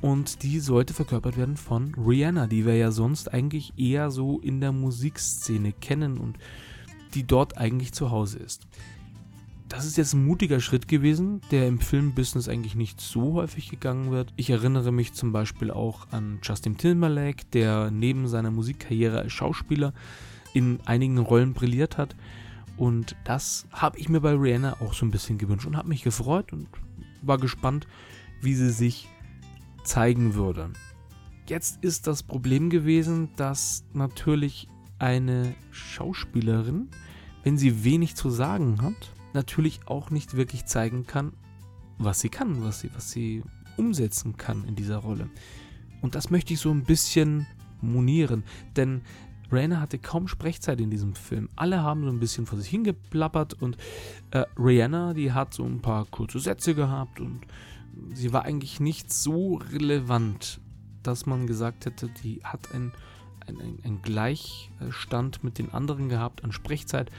und 0.02 0.44
die 0.44 0.60
sollte 0.60 0.94
verkörpert 0.94 1.38
werden 1.38 1.58
von 1.58 1.94
Rihanna, 1.96 2.48
die 2.48 2.66
wir 2.66 2.76
ja 2.76 2.92
sonst 2.92 3.34
eigentlich 3.34 3.74
eher 3.78 4.12
so 4.12 4.40
in 4.40 4.62
der 4.62 4.72
Musikszene 4.72 5.74
kennen 5.74 6.18
und 6.18 6.38
die 7.14 7.24
dort 7.24 7.58
eigentlich 7.58 7.94
zu 7.94 8.12
Hause 8.12 8.40
ist. 8.40 8.68
das 9.68 9.86
ist 9.86 9.98
jetzt 9.98 10.14
ein 10.14 10.26
mutiger 10.26 10.60
Schritt 10.60 10.88
gewesen, 10.88 11.42
der 11.52 11.68
im 11.68 11.80
Filmbusiness 11.80 12.50
eigentlich 12.50 12.76
nicht 12.76 13.00
so 13.00 13.34
häufig 13.34 13.70
gegangen 13.70 14.10
wird. 14.10 14.34
Ich 14.36 14.50
erinnere 14.50 14.92
mich 14.92 15.14
zum 15.14 15.32
Beispiel 15.32 15.70
auch 15.70 16.08
an 16.12 16.40
Justin 16.42 16.78
Timberlake, 16.78 17.46
der 17.54 17.92
neben 17.92 18.28
seiner 18.28 18.50
Musikkarriere 18.50 19.20
als 19.20 19.32
Schauspieler 19.32 19.94
in 20.54 20.80
einigen 20.86 21.20
Rollen 21.20 21.54
brilliert 21.54 21.98
hat. 21.98 22.16
Und 22.78 23.16
das 23.26 23.68
habe 23.72 24.00
ich 24.00 24.10
mir 24.10 24.22
bei 24.22 24.34
Rihanna 24.34 24.78
auch 24.82 24.94
so 24.94 25.06
ein 25.06 25.12
bisschen 25.12 25.38
gewünscht 25.38 25.68
und 25.68 25.78
habe 25.78 25.90
mich 25.90 26.02
gefreut 26.04 26.52
und 26.52 26.68
war 27.22 27.38
gespannt, 27.38 27.88
wie 28.42 28.56
sie 28.56 28.72
sich 28.72 29.08
zeigen 29.84 30.36
würde. 30.36 30.72
Jetzt 31.48 31.84
ist 31.84 32.08
das 32.08 32.24
Problem 32.24 32.70
gewesen, 32.70 33.30
dass 33.36 33.84
natürlich 33.94 34.68
eine 35.00 35.56
Schauspielerin, 35.72 36.90
wenn 37.44 37.58
sie 37.58 37.84
wenig 37.84 38.16
zu 38.16 38.30
sagen 38.30 38.82
hat, 38.82 39.14
natürlich 39.34 39.80
auch 39.86 40.12
nicht 40.12 40.36
wirklich 40.36 40.66
zeigen 40.66 41.08
kann, 41.08 41.34
was 41.98 42.20
sie 42.20 42.30
kann, 42.30 42.64
was 42.64 42.82
sie, 42.82 42.90
was 42.94 43.12
sie 43.12 43.44
umsetzen 43.78 44.38
kann 44.38 44.66
in 44.66 44.76
dieser 44.76 44.98
Rolle. 44.98 45.30
Und 46.02 46.16
das 46.16 46.30
möchte 46.30 46.54
ich 46.54 46.60
so 46.60 46.72
ein 46.72 46.84
bisschen 46.84 47.48
monieren, 47.82 48.44
denn 48.76 49.02
Rihanna 49.52 49.82
hatte 49.82 49.98
kaum 49.98 50.28
Sprechzeit 50.28 50.80
in 50.80 50.92
diesem 50.92 51.16
Film. 51.16 51.50
Alle 51.56 51.82
haben 51.82 52.04
so 52.04 52.10
ein 52.10 52.20
bisschen 52.20 52.46
vor 52.46 52.60
sich 52.60 52.70
hingeplappert 52.70 53.56
und 53.62 53.78
äh, 54.32 54.46
Rihanna, 54.58 55.14
die 55.14 55.32
hat 55.32 55.54
so 55.54 55.64
ein 55.64 55.82
paar 55.82 56.06
kurze 56.06 56.40
Sätze 56.40 56.76
gehabt 56.76 57.20
und 57.20 57.42
sie 58.14 58.34
war 58.34 58.44
eigentlich 58.44 58.80
nicht 58.80 59.12
so 59.12 59.56
relevant, 59.56 60.60
dass 61.04 61.26
man 61.26 61.48
gesagt 61.48 61.86
hätte, 61.86 62.10
die 62.24 62.42
hat 62.44 62.74
ein, 62.74 62.92
ein, 63.48 63.60
ein, 63.60 63.80
ein 63.84 64.02
Gleichstand 64.02 65.44
mit 65.44 65.58
den 65.58 65.74
anderen 65.74 66.10
gehabt 66.10 66.44
an 66.44 66.52
Sprechzeit 66.52 67.12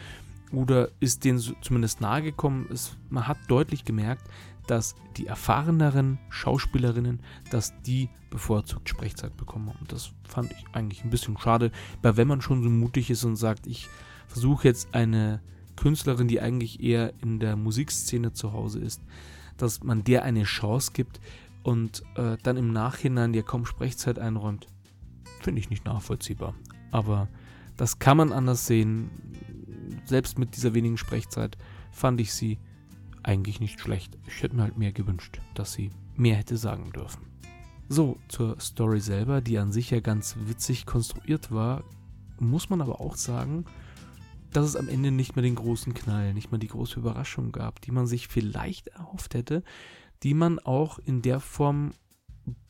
oder 0.53 0.91
ist 1.01 1.25
denen 1.25 1.41
zumindest 1.63 2.01
nahegekommen. 2.01 2.67
Es, 2.71 2.97
man 3.09 3.27
hat 3.27 3.39
deutlich 3.49 3.85
gemerkt, 3.85 4.29
dass 4.67 4.95
die 5.17 5.27
erfahreneren 5.27 6.19
Schauspielerinnen, 6.29 7.21
dass 7.51 7.73
die 7.83 8.09
bevorzugt 8.31 8.89
Sprechzeit 8.89 9.37
bekommen 9.37 9.69
haben. 9.69 9.87
Das 9.89 10.13
fand 10.25 10.53
ich 10.53 10.65
eigentlich 10.73 11.03
ein 11.03 11.11
bisschen 11.11 11.37
schade, 11.39 11.73
weil 12.03 12.17
wenn 12.17 12.29
man 12.29 12.41
schon 12.41 12.63
so 12.63 12.71
mutig 12.71 13.11
ist 13.11 13.25
und 13.25 13.37
sagt, 13.37 13.67
ich 13.67 13.89
versuche 14.29 14.69
jetzt 14.69 14.95
eine 14.95 15.41
Künstlerin, 15.77 16.29
die 16.29 16.41
eigentlich 16.41 16.81
eher 16.81 17.15
in 17.21 17.41
der 17.41 17.57
Musikszene 17.57 18.33
zu 18.33 18.53
Hause 18.53 18.79
ist, 18.81 19.03
dass 19.63 19.83
man 19.83 20.05
der 20.05 20.25
eine 20.25 20.45
Chance 20.45 20.93
gibt 20.93 21.21
und 21.63 22.03
äh, 22.17 22.37
dann 22.43 22.57
im 22.57 22.73
Nachhinein 22.73 23.33
dir 23.33 23.43
kaum 23.43 23.67
Sprechzeit 23.67 24.19
einräumt, 24.19 24.67
finde 25.41 25.61
ich 25.61 25.71
nicht 25.71 25.85
nachvollziehbar. 25.85 26.55
Aber 26.91 27.29
das 27.77 27.99
kann 27.99 28.17
man 28.17 28.33
anders 28.33 28.67
sehen 28.67 29.11
selbst 30.05 30.39
mit 30.39 30.57
dieser 30.57 30.75
wenigen 30.75 30.97
Sprechzeit 30.97 31.57
fand 31.91 32.21
ich 32.21 32.33
sie 32.33 32.59
eigentlich 33.23 33.61
nicht 33.61 33.81
schlecht. 33.81 34.19
Ich 34.27 34.43
hätte 34.43 34.57
mir 34.57 34.63
halt 34.63 34.79
mehr 34.79 34.93
gewünscht, 34.93 35.41
dass 35.55 35.73
sie 35.73 35.91
mehr 36.17 36.37
hätte 36.37 36.57
sagen 36.57 36.93
dürfen. 36.93 37.27
So, 37.89 38.19
zur 38.29 38.59
Story 38.61 39.01
selber, 39.01 39.41
die 39.41 39.59
an 39.59 39.73
sich 39.73 39.91
ja 39.91 40.01
ganz 40.01 40.37
witzig 40.47 40.87
konstruiert 40.87 41.51
war, 41.51 41.85
muss 42.39 42.71
man 42.71 42.81
aber 42.81 43.01
auch 43.01 43.17
sagen, 43.17 43.65
dass 44.53 44.67
es 44.67 44.77
am 44.77 44.89
Ende 44.89 45.11
nicht 45.11 45.37
mehr 45.37 45.43
den 45.43 45.55
großen 45.55 45.95
Knall, 45.95 46.35
nicht 46.35 46.51
mehr 46.51 46.59
die 46.59 46.69
große 46.69 46.99
Überraschung 46.99 47.53
gab, 47.53 47.81
die 47.81 47.93
man 47.93 48.07
sich 48.07 48.29
vielleicht 48.29 48.89
erhofft 48.89 49.35
hätte, 49.35 49.63
die 50.23 50.35
man 50.35 50.59
auch 50.59 50.99
in 50.99 51.23
der 51.23 51.41
Form 51.41 51.95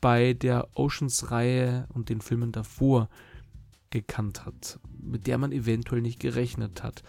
bei 0.01 0.35
der 0.35 0.69
Oceans-Reihe 0.75 1.87
und 1.93 2.09
den 2.09 2.21
Filmen 2.21 2.53
davor 2.53 3.09
gekannt 3.91 4.47
hat, 4.47 4.79
mit 5.01 5.27
der 5.27 5.39
man 5.39 5.53
eventuell 5.53 6.03
nicht 6.03 6.21
gerechnet 6.21 6.83
hat. 6.83 7.03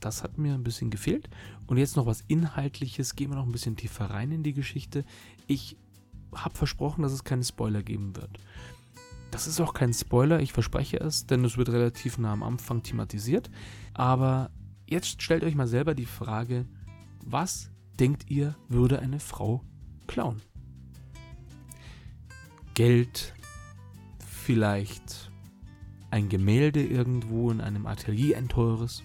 Das 0.00 0.22
hat 0.22 0.38
mir 0.38 0.54
ein 0.54 0.64
bisschen 0.64 0.90
gefehlt. 0.90 1.28
Und 1.66 1.76
jetzt 1.76 1.96
noch 1.96 2.06
was 2.06 2.24
Inhaltliches. 2.28 3.16
Gehen 3.16 3.30
wir 3.30 3.36
noch 3.36 3.46
ein 3.46 3.52
bisschen 3.52 3.76
tiefer 3.76 4.06
rein 4.06 4.32
in 4.32 4.42
die 4.42 4.52
Geschichte. 4.52 5.04
Ich 5.46 5.76
habe 6.34 6.56
versprochen, 6.56 7.02
dass 7.02 7.12
es 7.12 7.24
keine 7.24 7.44
Spoiler 7.44 7.82
geben 7.82 8.16
wird. 8.16 8.38
Das 9.30 9.46
ist 9.46 9.60
auch 9.60 9.74
kein 9.74 9.92
Spoiler, 9.92 10.40
ich 10.40 10.52
verspreche 10.52 10.98
es, 10.98 11.26
denn 11.26 11.44
es 11.44 11.56
wird 11.56 11.68
relativ 11.68 12.18
nah 12.18 12.32
am 12.32 12.42
Anfang 12.42 12.82
thematisiert. 12.82 13.50
Aber 13.94 14.50
jetzt 14.86 15.22
stellt 15.22 15.44
euch 15.44 15.54
mal 15.54 15.68
selber 15.68 15.94
die 15.94 16.06
Frage, 16.06 16.66
was 17.24 17.70
denkt 17.98 18.30
ihr, 18.30 18.56
würde 18.68 19.00
eine 19.00 19.20
Frau 19.20 19.62
klauen? 20.06 20.40
Geld, 22.74 23.34
vielleicht 24.18 25.30
ein 26.10 26.28
Gemälde 26.28 26.82
irgendwo 26.84 27.50
in 27.50 27.60
einem 27.60 27.86
Atelier, 27.86 28.38
ein 28.38 28.48
teures. 28.48 29.02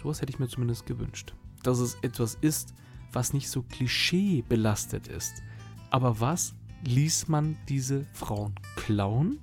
Sowas 0.00 0.20
hätte 0.20 0.32
ich 0.32 0.38
mir 0.38 0.48
zumindest 0.48 0.86
gewünscht. 0.86 1.34
Dass 1.62 1.78
es 1.80 1.96
etwas 2.02 2.36
ist, 2.40 2.74
was 3.12 3.32
nicht 3.32 3.48
so 3.50 3.62
klischeebelastet 3.62 5.08
ist. 5.08 5.42
Aber 5.90 6.20
was 6.20 6.54
ließ 6.84 7.28
man 7.28 7.56
diese 7.68 8.04
Frauen 8.12 8.54
klauen? 8.76 9.38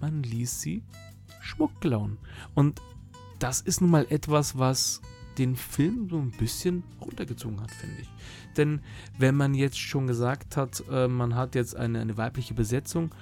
Man 0.00 0.22
ließ 0.22 0.60
sie 0.60 0.82
Schmuck 1.40 1.80
klauen. 1.80 2.18
Und 2.54 2.80
das 3.38 3.60
ist 3.60 3.80
nun 3.80 3.90
mal 3.90 4.06
etwas, 4.10 4.58
was 4.58 5.00
den 5.38 5.54
Film 5.54 6.08
so 6.10 6.18
ein 6.18 6.32
bisschen 6.32 6.82
runtergezogen 7.00 7.60
hat, 7.60 7.70
finde 7.70 8.00
ich. 8.00 8.08
Denn 8.56 8.80
wenn 9.18 9.36
man 9.36 9.54
jetzt 9.54 9.78
schon 9.78 10.06
gesagt 10.06 10.56
hat, 10.56 10.82
äh, 10.90 11.06
man 11.06 11.36
hat 11.36 11.54
jetzt 11.54 11.76
eine, 11.76 12.00
eine 12.00 12.16
weibliche 12.16 12.54
Besetzung, 12.54 13.12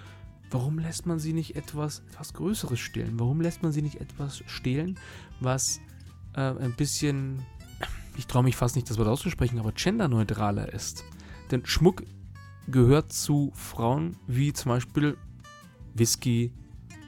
Warum 0.50 0.78
lässt 0.78 1.06
man 1.06 1.18
sie 1.18 1.32
nicht 1.32 1.56
etwas, 1.56 2.02
etwas 2.10 2.32
Größeres 2.32 2.78
stehlen? 2.78 3.18
Warum 3.18 3.40
lässt 3.40 3.62
man 3.62 3.72
sie 3.72 3.82
nicht 3.82 4.00
etwas 4.00 4.42
stehlen, 4.46 4.98
was 5.40 5.80
äh, 6.34 6.40
ein 6.40 6.74
bisschen, 6.76 7.42
ich 8.16 8.26
traue 8.26 8.44
mich 8.44 8.54
fast 8.54 8.76
nicht, 8.76 8.88
das 8.88 8.98
Wort 8.98 9.08
auszusprechen, 9.08 9.58
aber 9.58 9.72
genderneutraler 9.72 10.72
ist? 10.72 11.04
Denn 11.50 11.66
Schmuck 11.66 12.04
gehört 12.68 13.12
zu 13.12 13.52
Frauen 13.54 14.16
wie 14.26 14.52
zum 14.52 14.70
Beispiel 14.70 15.16
Whisky 15.94 16.52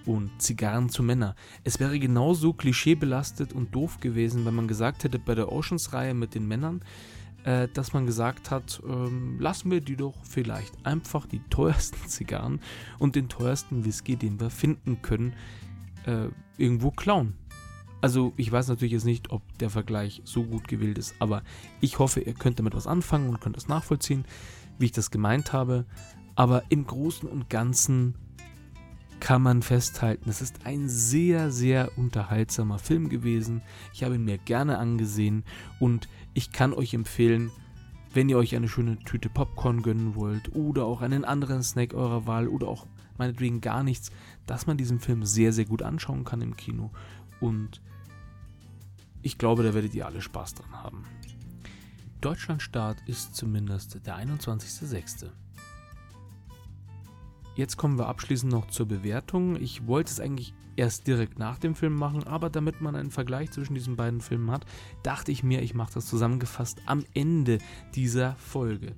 und 0.06 0.30
Zigarren 0.40 0.88
zu 0.88 1.02
Männern. 1.02 1.34
Es 1.64 1.80
wäre 1.80 1.98
genauso 1.98 2.54
klischeebelastet 2.54 3.52
und 3.52 3.74
doof 3.74 4.00
gewesen, 4.00 4.46
wenn 4.46 4.54
man 4.54 4.68
gesagt 4.68 5.04
hätte, 5.04 5.18
bei 5.18 5.34
der 5.34 5.52
Oceans-Reihe 5.52 6.14
mit 6.14 6.34
den 6.34 6.48
Männern, 6.48 6.80
äh, 7.44 7.68
dass 7.68 7.92
man 7.92 8.06
gesagt 8.06 8.50
hat, 8.50 8.80
ähm, 8.88 9.38
lassen 9.38 9.70
wir 9.70 9.80
die 9.80 9.96
doch 9.96 10.14
vielleicht 10.24 10.74
einfach 10.86 11.26
die 11.26 11.40
teuersten 11.50 11.98
Zigarren 12.08 12.60
und 12.98 13.16
den 13.16 13.28
teuersten 13.28 13.84
Whisky, 13.84 14.16
den 14.16 14.40
wir 14.40 14.50
finden 14.50 15.02
können, 15.02 15.34
äh, 16.06 16.28
irgendwo 16.56 16.90
klauen. 16.90 17.34
Also 18.00 18.32
ich 18.36 18.50
weiß 18.50 18.68
natürlich 18.68 18.92
jetzt 18.92 19.04
nicht, 19.04 19.30
ob 19.30 19.42
der 19.58 19.70
Vergleich 19.70 20.22
so 20.24 20.44
gut 20.44 20.68
gewählt 20.68 20.98
ist, 20.98 21.16
aber 21.18 21.42
ich 21.80 21.98
hoffe, 21.98 22.20
ihr 22.20 22.34
könnt 22.34 22.60
damit 22.60 22.74
was 22.74 22.86
anfangen 22.86 23.28
und 23.28 23.40
könnt 23.40 23.56
das 23.56 23.66
nachvollziehen, 23.66 24.24
wie 24.78 24.86
ich 24.86 24.92
das 24.92 25.10
gemeint 25.10 25.52
habe. 25.52 25.84
Aber 26.34 26.62
im 26.68 26.86
Großen 26.86 27.28
und 27.28 27.50
Ganzen 27.50 28.14
kann 29.20 29.42
man 29.42 29.62
festhalten, 29.62 30.30
es 30.30 30.40
ist 30.40 30.64
ein 30.64 30.88
sehr, 30.88 31.50
sehr 31.50 31.90
unterhaltsamer 31.98 32.78
Film 32.78 33.08
gewesen. 33.08 33.62
Ich 33.92 34.04
habe 34.04 34.14
ihn 34.14 34.24
mir 34.24 34.38
gerne 34.38 34.78
angesehen 34.78 35.44
und 35.80 36.08
ich 36.34 36.52
kann 36.52 36.72
euch 36.72 36.94
empfehlen, 36.94 37.50
wenn 38.14 38.28
ihr 38.28 38.38
euch 38.38 38.54
eine 38.54 38.68
schöne 38.68 38.98
Tüte 38.98 39.28
Popcorn 39.28 39.82
gönnen 39.82 40.14
wollt 40.14 40.54
oder 40.54 40.84
auch 40.84 41.02
einen 41.02 41.24
anderen 41.24 41.62
Snack 41.62 41.94
eurer 41.94 42.26
Wahl 42.26 42.48
oder 42.48 42.68
auch 42.68 42.86
meinetwegen 43.18 43.60
gar 43.60 43.82
nichts, 43.82 44.12
dass 44.46 44.66
man 44.66 44.76
diesen 44.76 45.00
Film 45.00 45.24
sehr, 45.24 45.52
sehr 45.52 45.64
gut 45.64 45.82
anschauen 45.82 46.24
kann 46.24 46.40
im 46.40 46.56
Kino. 46.56 46.90
Und 47.40 47.82
ich 49.22 49.36
glaube, 49.36 49.62
da 49.62 49.74
werdet 49.74 49.94
ihr 49.94 50.06
alle 50.06 50.22
Spaß 50.22 50.54
dran 50.54 50.72
haben. 50.72 51.04
Deutschlandstart 52.20 52.98
ist 53.06 53.36
zumindest 53.36 54.04
der 54.04 54.16
21.06. 54.16 55.30
Jetzt 57.54 57.76
kommen 57.76 57.98
wir 57.98 58.08
abschließend 58.08 58.52
noch 58.52 58.68
zur 58.68 58.86
Bewertung. 58.86 59.54
Ich 59.54 59.86
wollte 59.86 60.10
es 60.10 60.18
eigentlich 60.18 60.52
erst 60.74 61.06
direkt 61.06 61.38
nach 61.38 61.58
dem 61.58 61.76
Film 61.76 61.94
machen, 61.94 62.24
aber 62.24 62.50
damit 62.50 62.80
man 62.80 62.96
einen 62.96 63.12
Vergleich 63.12 63.52
zwischen 63.52 63.74
diesen 63.74 63.94
beiden 63.94 64.20
Filmen 64.20 64.50
hat, 64.50 64.64
dachte 65.04 65.30
ich 65.30 65.44
mir, 65.44 65.62
ich 65.62 65.74
mache 65.74 65.94
das 65.94 66.06
zusammengefasst 66.06 66.80
am 66.86 67.04
Ende 67.14 67.58
dieser 67.94 68.34
Folge. 68.36 68.96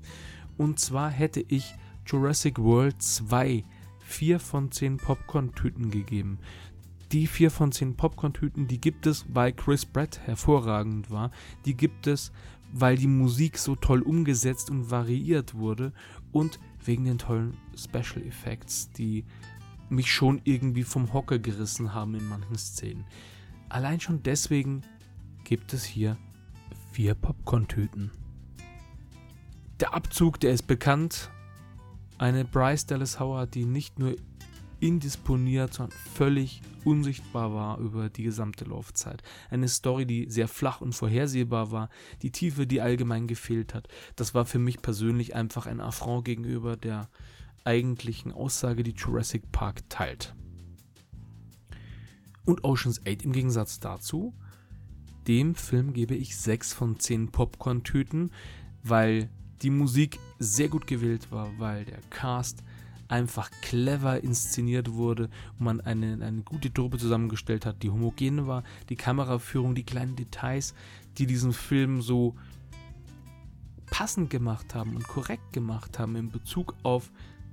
Und 0.57 0.79
zwar 0.79 1.11
hätte 1.11 1.45
ich 1.47 1.75
Jurassic 2.07 2.59
World 2.59 3.03
2 3.03 3.65
4 4.01 4.41
von 4.41 4.73
10 4.73 4.97
Popcorn-Tüten 4.97 5.91
gegeben. 5.91 6.39
Die 7.13 7.27
4 7.27 7.51
von 7.51 7.73
10 7.73 7.97
Popcorn-Tüten, 7.97 8.67
die 8.67 8.81
gibt 8.81 9.07
es, 9.07 9.25
weil 9.29 9.53
Chris 9.53 9.85
Pratt 9.85 10.21
hervorragend 10.25 11.11
war. 11.11 11.31
Die 11.65 11.77
gibt 11.77 12.07
es, 12.07 12.33
weil 12.73 12.97
die 12.97 13.07
Musik 13.07 13.59
so 13.59 13.77
toll 13.77 14.03
umgesetzt 14.03 14.71
und 14.71 14.91
variiert 14.91 15.55
wurde 15.55 15.93
und 16.33 16.59
wegen 16.85 17.05
den 17.05 17.19
tollen 17.19 17.57
Special 17.77 18.25
Effects, 18.27 18.91
die 18.91 19.25
mich 19.89 20.13
schon 20.13 20.41
irgendwie 20.45 20.85
vom 20.85 21.13
Hocker 21.13 21.39
gerissen 21.39 21.95
haben 21.95 22.15
in 22.15 22.29
manchen 22.29 22.57
Szenen. 22.57 23.05
Allein 23.69 24.01
schon 24.01 24.23
deswegen 24.23 24.83
gibt 25.45 25.73
es 25.73 25.85
hier 25.85 26.17
vier 26.93 27.15
Popcorn-Tüten. 27.15 28.11
Der 29.81 29.95
Abzug, 29.95 30.39
der 30.41 30.53
ist 30.53 30.67
bekannt. 30.67 31.31
Eine 32.19 32.45
Bryce 32.45 32.87
Dallas 32.87 33.19
Howard, 33.19 33.55
die 33.55 33.65
nicht 33.65 33.99
nur 33.99 34.15
indisponiert, 34.81 35.75
sondern 35.75 35.97
völlig 36.15 36.63
unsichtbar 36.85 37.53
war 37.53 37.79
über 37.79 38.09
die 38.09 38.23
gesamte 38.23 38.65
Laufzeit. 38.65 39.23
Eine 39.51 39.69
Story, 39.69 40.07
die 40.07 40.29
sehr 40.29 40.49
flach 40.49 40.81
und 40.81 40.95
vorhersehbar 40.95 41.71
war, 41.71 41.91
die 42.23 42.33
Tiefe, 42.33 42.67
die 42.67 42.81
allgemein 42.81 43.27
gefehlt 43.27 43.75
hat. 43.75 43.89
Das 44.17 44.35
war 44.35 44.47
für 44.47 44.59
mich 44.59 44.83
persönlich 44.83 45.35
einfach 45.35 45.67
ein 45.67 45.81
Affront 45.81 46.25
gegenüber 46.25 46.77
der 46.77 47.09
eigentlichen 47.65 48.33
Aussage, 48.33 48.83
die 48.83 48.95
Jurassic 48.95 49.53
Park 49.53 49.89
teilt. 49.89 50.35
Und 52.47 52.65
Oceans 52.65 53.01
8 53.07 53.23
im 53.25 53.33
Gegensatz 53.33 53.81
dazu, 53.81 54.35
dem 55.29 55.55
Film 55.55 55.93
gebe 55.93 56.15
ich 56.15 56.37
6 56.37 56.73
von 56.73 56.99
10 56.99 57.31
Popcorn-Tüten, 57.31 58.33
weil 58.83 59.29
die 59.63 59.71
Musik 59.71 60.19
sehr 60.39 60.69
gut 60.69 60.87
gewählt 60.87 61.31
war, 61.31 61.51
weil 61.59 61.85
der 61.85 62.01
Cast 62.09 62.63
einfach 63.11 63.51
clever 63.63 64.23
inszeniert 64.23 64.93
wurde 64.93 65.25
und 65.59 65.65
man 65.65 65.81
eine, 65.81 66.25
eine 66.25 66.43
gute 66.43 66.73
Truppe 66.73 66.99
zusammengestellt 66.99 67.67
hat, 67.67 67.83
die 67.83 67.91
homogen 67.91 68.47
war, 68.47 68.63
die 68.89 68.97
Kameraführung, 68.97 69.75
die 69.75 69.85
kleinen 69.85 70.17
Details, 70.17 70.75
die 71.19 71.27
diesen 71.27 71.53
Film 71.53 72.03
so 72.03 72.37
passend 73.91 74.31
gemacht 74.31 74.75
haben 74.75 74.95
und 74.95 75.07
korrekt 75.07 75.53
gemacht 75.53 75.99
haben 75.99 76.17
in 76.17 76.31
Bezug 76.31 76.75
auf 76.83 77.11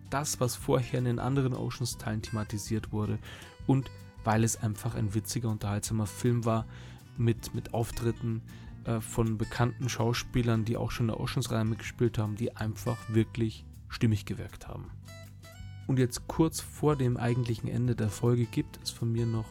das, 0.09 0.39
was 0.39 0.55
vorher 0.55 0.99
in 0.99 1.05
den 1.05 1.19
anderen 1.19 1.53
Oceans-Teilen 1.53 2.21
thematisiert 2.21 2.91
wurde 2.91 3.19
und 3.65 3.89
weil 4.23 4.43
es 4.43 4.61
einfach 4.61 4.95
ein 4.95 5.13
witziger, 5.13 5.49
unterhaltsamer 5.49 6.05
Film 6.05 6.45
war 6.45 6.65
mit, 7.17 7.55
mit 7.55 7.73
Auftritten 7.73 8.41
äh, 8.85 9.01
von 9.01 9.37
bekannten 9.37 9.89
Schauspielern, 9.89 10.65
die 10.65 10.77
auch 10.77 10.91
schon 10.91 11.09
in 11.09 11.15
der 11.15 11.19
Oceans-Reihe 11.19 11.65
mitgespielt 11.65 12.17
haben, 12.17 12.35
die 12.35 12.55
einfach 12.55 12.97
wirklich 13.09 13.65
stimmig 13.89 14.25
gewirkt 14.25 14.67
haben. 14.67 14.91
Und 15.87 15.99
jetzt 15.99 16.27
kurz 16.27 16.59
vor 16.59 16.95
dem 16.95 17.17
eigentlichen 17.17 17.69
Ende 17.69 17.95
der 17.95 18.09
Folge 18.09 18.45
gibt 18.45 18.79
es 18.83 18.91
von 18.91 19.11
mir 19.11 19.25
noch 19.25 19.45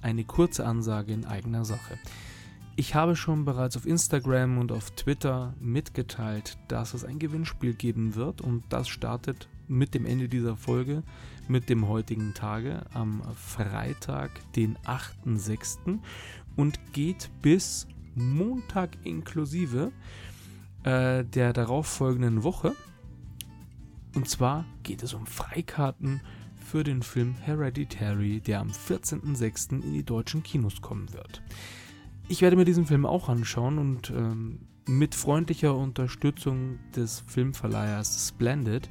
eine 0.00 0.24
kurze 0.24 0.64
Ansage 0.66 1.12
in 1.12 1.24
eigener 1.24 1.64
Sache. 1.64 1.98
Ich 2.76 2.94
habe 2.94 3.14
schon 3.14 3.44
bereits 3.44 3.76
auf 3.76 3.86
Instagram 3.86 4.58
und 4.58 4.72
auf 4.72 4.90
Twitter 4.92 5.54
mitgeteilt, 5.60 6.58
dass 6.68 6.94
es 6.94 7.04
ein 7.04 7.20
Gewinnspiel 7.20 7.74
geben 7.74 8.16
wird 8.16 8.40
und 8.40 8.64
das 8.68 8.88
startet 8.88 9.48
mit 9.68 9.94
dem 9.94 10.06
Ende 10.06 10.28
dieser 10.28 10.56
Folge, 10.56 11.02
mit 11.48 11.68
dem 11.68 11.88
heutigen 11.88 12.34
Tage 12.34 12.84
am 12.92 13.22
Freitag, 13.34 14.30
den 14.54 14.76
8.6. 14.78 15.98
und 16.56 16.80
geht 16.92 17.30
bis 17.42 17.86
Montag 18.16 18.90
inklusive 19.04 19.92
äh, 20.82 21.24
der 21.24 21.52
darauffolgenden 21.52 22.42
Woche. 22.42 22.74
Und 24.14 24.28
zwar 24.28 24.64
geht 24.82 25.02
es 25.02 25.12
um 25.12 25.26
Freikarten 25.26 26.20
für 26.56 26.84
den 26.84 27.02
Film 27.02 27.34
Hereditary, 27.34 28.40
der 28.40 28.60
am 28.60 28.68
14.06. 28.70 29.82
in 29.82 29.92
die 29.92 30.04
deutschen 30.04 30.42
Kinos 30.42 30.80
kommen 30.80 31.12
wird. 31.12 31.42
Ich 32.28 32.40
werde 32.40 32.56
mir 32.56 32.64
diesen 32.64 32.86
Film 32.86 33.04
auch 33.04 33.28
anschauen 33.28 33.78
und 33.78 34.10
ähm, 34.10 34.60
mit 34.86 35.14
freundlicher 35.14 35.74
Unterstützung 35.74 36.78
des 36.94 37.20
Filmverleihers 37.26 38.28
Splendid 38.28 38.88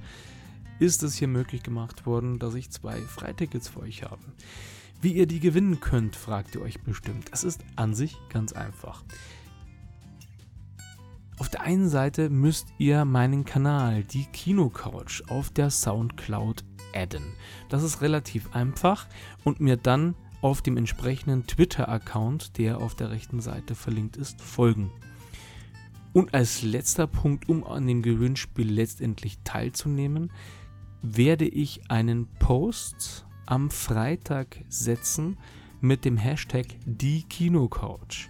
ist 0.79 1.03
es 1.03 1.15
hier 1.15 1.27
möglich 1.27 1.63
gemacht 1.63 2.05
worden, 2.05 2.39
dass 2.39 2.55
ich 2.55 2.69
zwei 2.69 2.99
Freitickets 3.01 3.69
für 3.69 3.81
euch 3.81 4.03
habe. 4.03 4.21
Wie 5.01 5.13
ihr 5.13 5.25
die 5.25 5.39
gewinnen 5.39 5.79
könnt, 5.79 6.15
fragt 6.15 6.55
ihr 6.55 6.61
euch 6.61 6.81
bestimmt. 6.81 7.29
Es 7.31 7.43
ist 7.43 7.61
an 7.75 7.93
sich 7.93 8.17
ganz 8.29 8.53
einfach. 8.53 9.03
Auf 11.39 11.49
der 11.49 11.61
einen 11.61 11.89
Seite 11.89 12.29
müsst 12.29 12.67
ihr 12.77 13.05
meinen 13.05 13.43
Kanal, 13.43 14.03
die 14.03 14.25
Kinocouch, 14.25 15.23
auf 15.29 15.49
der 15.49 15.71
Soundcloud 15.71 16.63
adden. 16.93 17.23
Das 17.69 17.81
ist 17.83 18.01
relativ 18.01 18.53
einfach 18.55 19.07
und 19.43 19.59
mir 19.59 19.77
dann 19.77 20.15
auf 20.41 20.61
dem 20.61 20.77
entsprechenden 20.77 21.47
Twitter-Account, 21.47 22.57
der 22.57 22.79
auf 22.79 22.95
der 22.95 23.09
rechten 23.09 23.39
Seite 23.39 23.75
verlinkt 23.75 24.17
ist, 24.17 24.41
folgen. 24.41 24.91
Und 26.11 26.35
als 26.35 26.61
letzter 26.61 27.07
Punkt, 27.07 27.49
um 27.49 27.63
an 27.63 27.87
dem 27.87 28.03
Gewinnspiel 28.03 28.69
letztendlich 28.69 29.39
teilzunehmen, 29.43 30.31
werde 31.01 31.47
ich 31.47 31.89
einen 31.89 32.27
Post 32.39 33.25
am 33.47 33.71
Freitag 33.71 34.63
setzen 34.69 35.37
mit 35.81 36.05
dem 36.05 36.17
Hashtag 36.17 36.67
die 36.85 37.23
Kinocouch. 37.23 38.29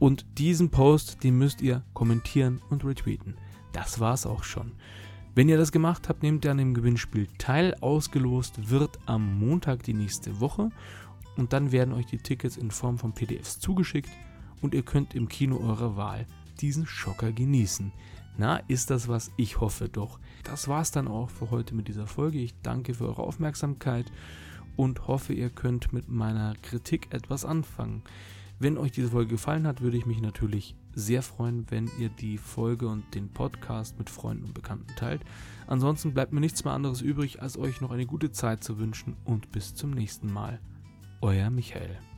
Und 0.00 0.26
diesen 0.38 0.70
Post, 0.70 1.22
den 1.22 1.38
müsst 1.38 1.60
ihr 1.60 1.84
kommentieren 1.92 2.60
und 2.70 2.84
retweeten. 2.84 3.36
Das 3.72 4.00
war's 4.00 4.26
auch 4.26 4.42
schon. 4.42 4.72
Wenn 5.34 5.48
ihr 5.48 5.58
das 5.58 5.70
gemacht 5.70 6.08
habt, 6.08 6.22
nehmt 6.22 6.44
ihr 6.44 6.50
an 6.50 6.58
dem 6.58 6.74
Gewinnspiel 6.74 7.28
teil. 7.38 7.76
Ausgelost 7.82 8.70
wird 8.70 8.98
am 9.06 9.38
Montag 9.38 9.82
die 9.84 9.94
nächste 9.94 10.40
Woche 10.40 10.70
und 11.36 11.52
dann 11.52 11.70
werden 11.70 11.94
euch 11.94 12.06
die 12.06 12.18
Tickets 12.18 12.56
in 12.56 12.70
Form 12.70 12.98
von 12.98 13.12
PDFs 13.12 13.60
zugeschickt 13.60 14.10
und 14.62 14.74
ihr 14.74 14.82
könnt 14.82 15.14
im 15.14 15.28
Kino 15.28 15.58
eurer 15.58 15.96
Wahl 15.96 16.26
diesen 16.60 16.86
Schocker 16.86 17.30
genießen. 17.30 17.92
Na, 18.38 18.56
ist 18.68 18.88
das 18.88 19.06
was? 19.06 19.30
Ich 19.36 19.60
hoffe 19.60 19.90
doch. 19.90 20.18
Das 20.44 20.66
war's 20.66 20.90
dann 20.90 21.08
auch 21.08 21.28
für 21.28 21.50
heute 21.50 21.74
mit 21.74 21.88
dieser 21.88 22.06
Folge. 22.06 22.38
Ich 22.38 22.54
danke 22.62 22.94
für 22.94 23.06
eure 23.06 23.22
Aufmerksamkeit 23.22 24.10
und 24.76 25.06
hoffe, 25.08 25.34
ihr 25.34 25.50
könnt 25.50 25.92
mit 25.92 26.08
meiner 26.08 26.54
Kritik 26.62 27.08
etwas 27.12 27.44
anfangen. 27.44 28.02
Wenn 28.60 28.76
euch 28.76 28.92
diese 28.92 29.08
Folge 29.08 29.30
gefallen 29.30 29.66
hat, 29.66 29.80
würde 29.80 29.96
ich 29.96 30.04
mich 30.04 30.20
natürlich 30.20 30.76
sehr 30.94 31.22
freuen, 31.22 31.64
wenn 31.70 31.90
ihr 31.98 32.10
die 32.10 32.36
Folge 32.36 32.88
und 32.88 33.14
den 33.14 33.30
Podcast 33.30 33.98
mit 33.98 34.10
Freunden 34.10 34.44
und 34.44 34.52
Bekannten 34.52 34.94
teilt. 34.96 35.22
Ansonsten 35.66 36.12
bleibt 36.12 36.34
mir 36.34 36.40
nichts 36.40 36.62
mehr 36.62 36.74
anderes 36.74 37.00
übrig, 37.00 37.40
als 37.40 37.56
euch 37.56 37.80
noch 37.80 37.90
eine 37.90 38.04
gute 38.04 38.32
Zeit 38.32 38.62
zu 38.62 38.78
wünschen 38.78 39.16
und 39.24 39.50
bis 39.50 39.74
zum 39.74 39.92
nächsten 39.92 40.30
Mal. 40.30 40.60
Euer 41.22 41.48
Michael. 41.48 42.09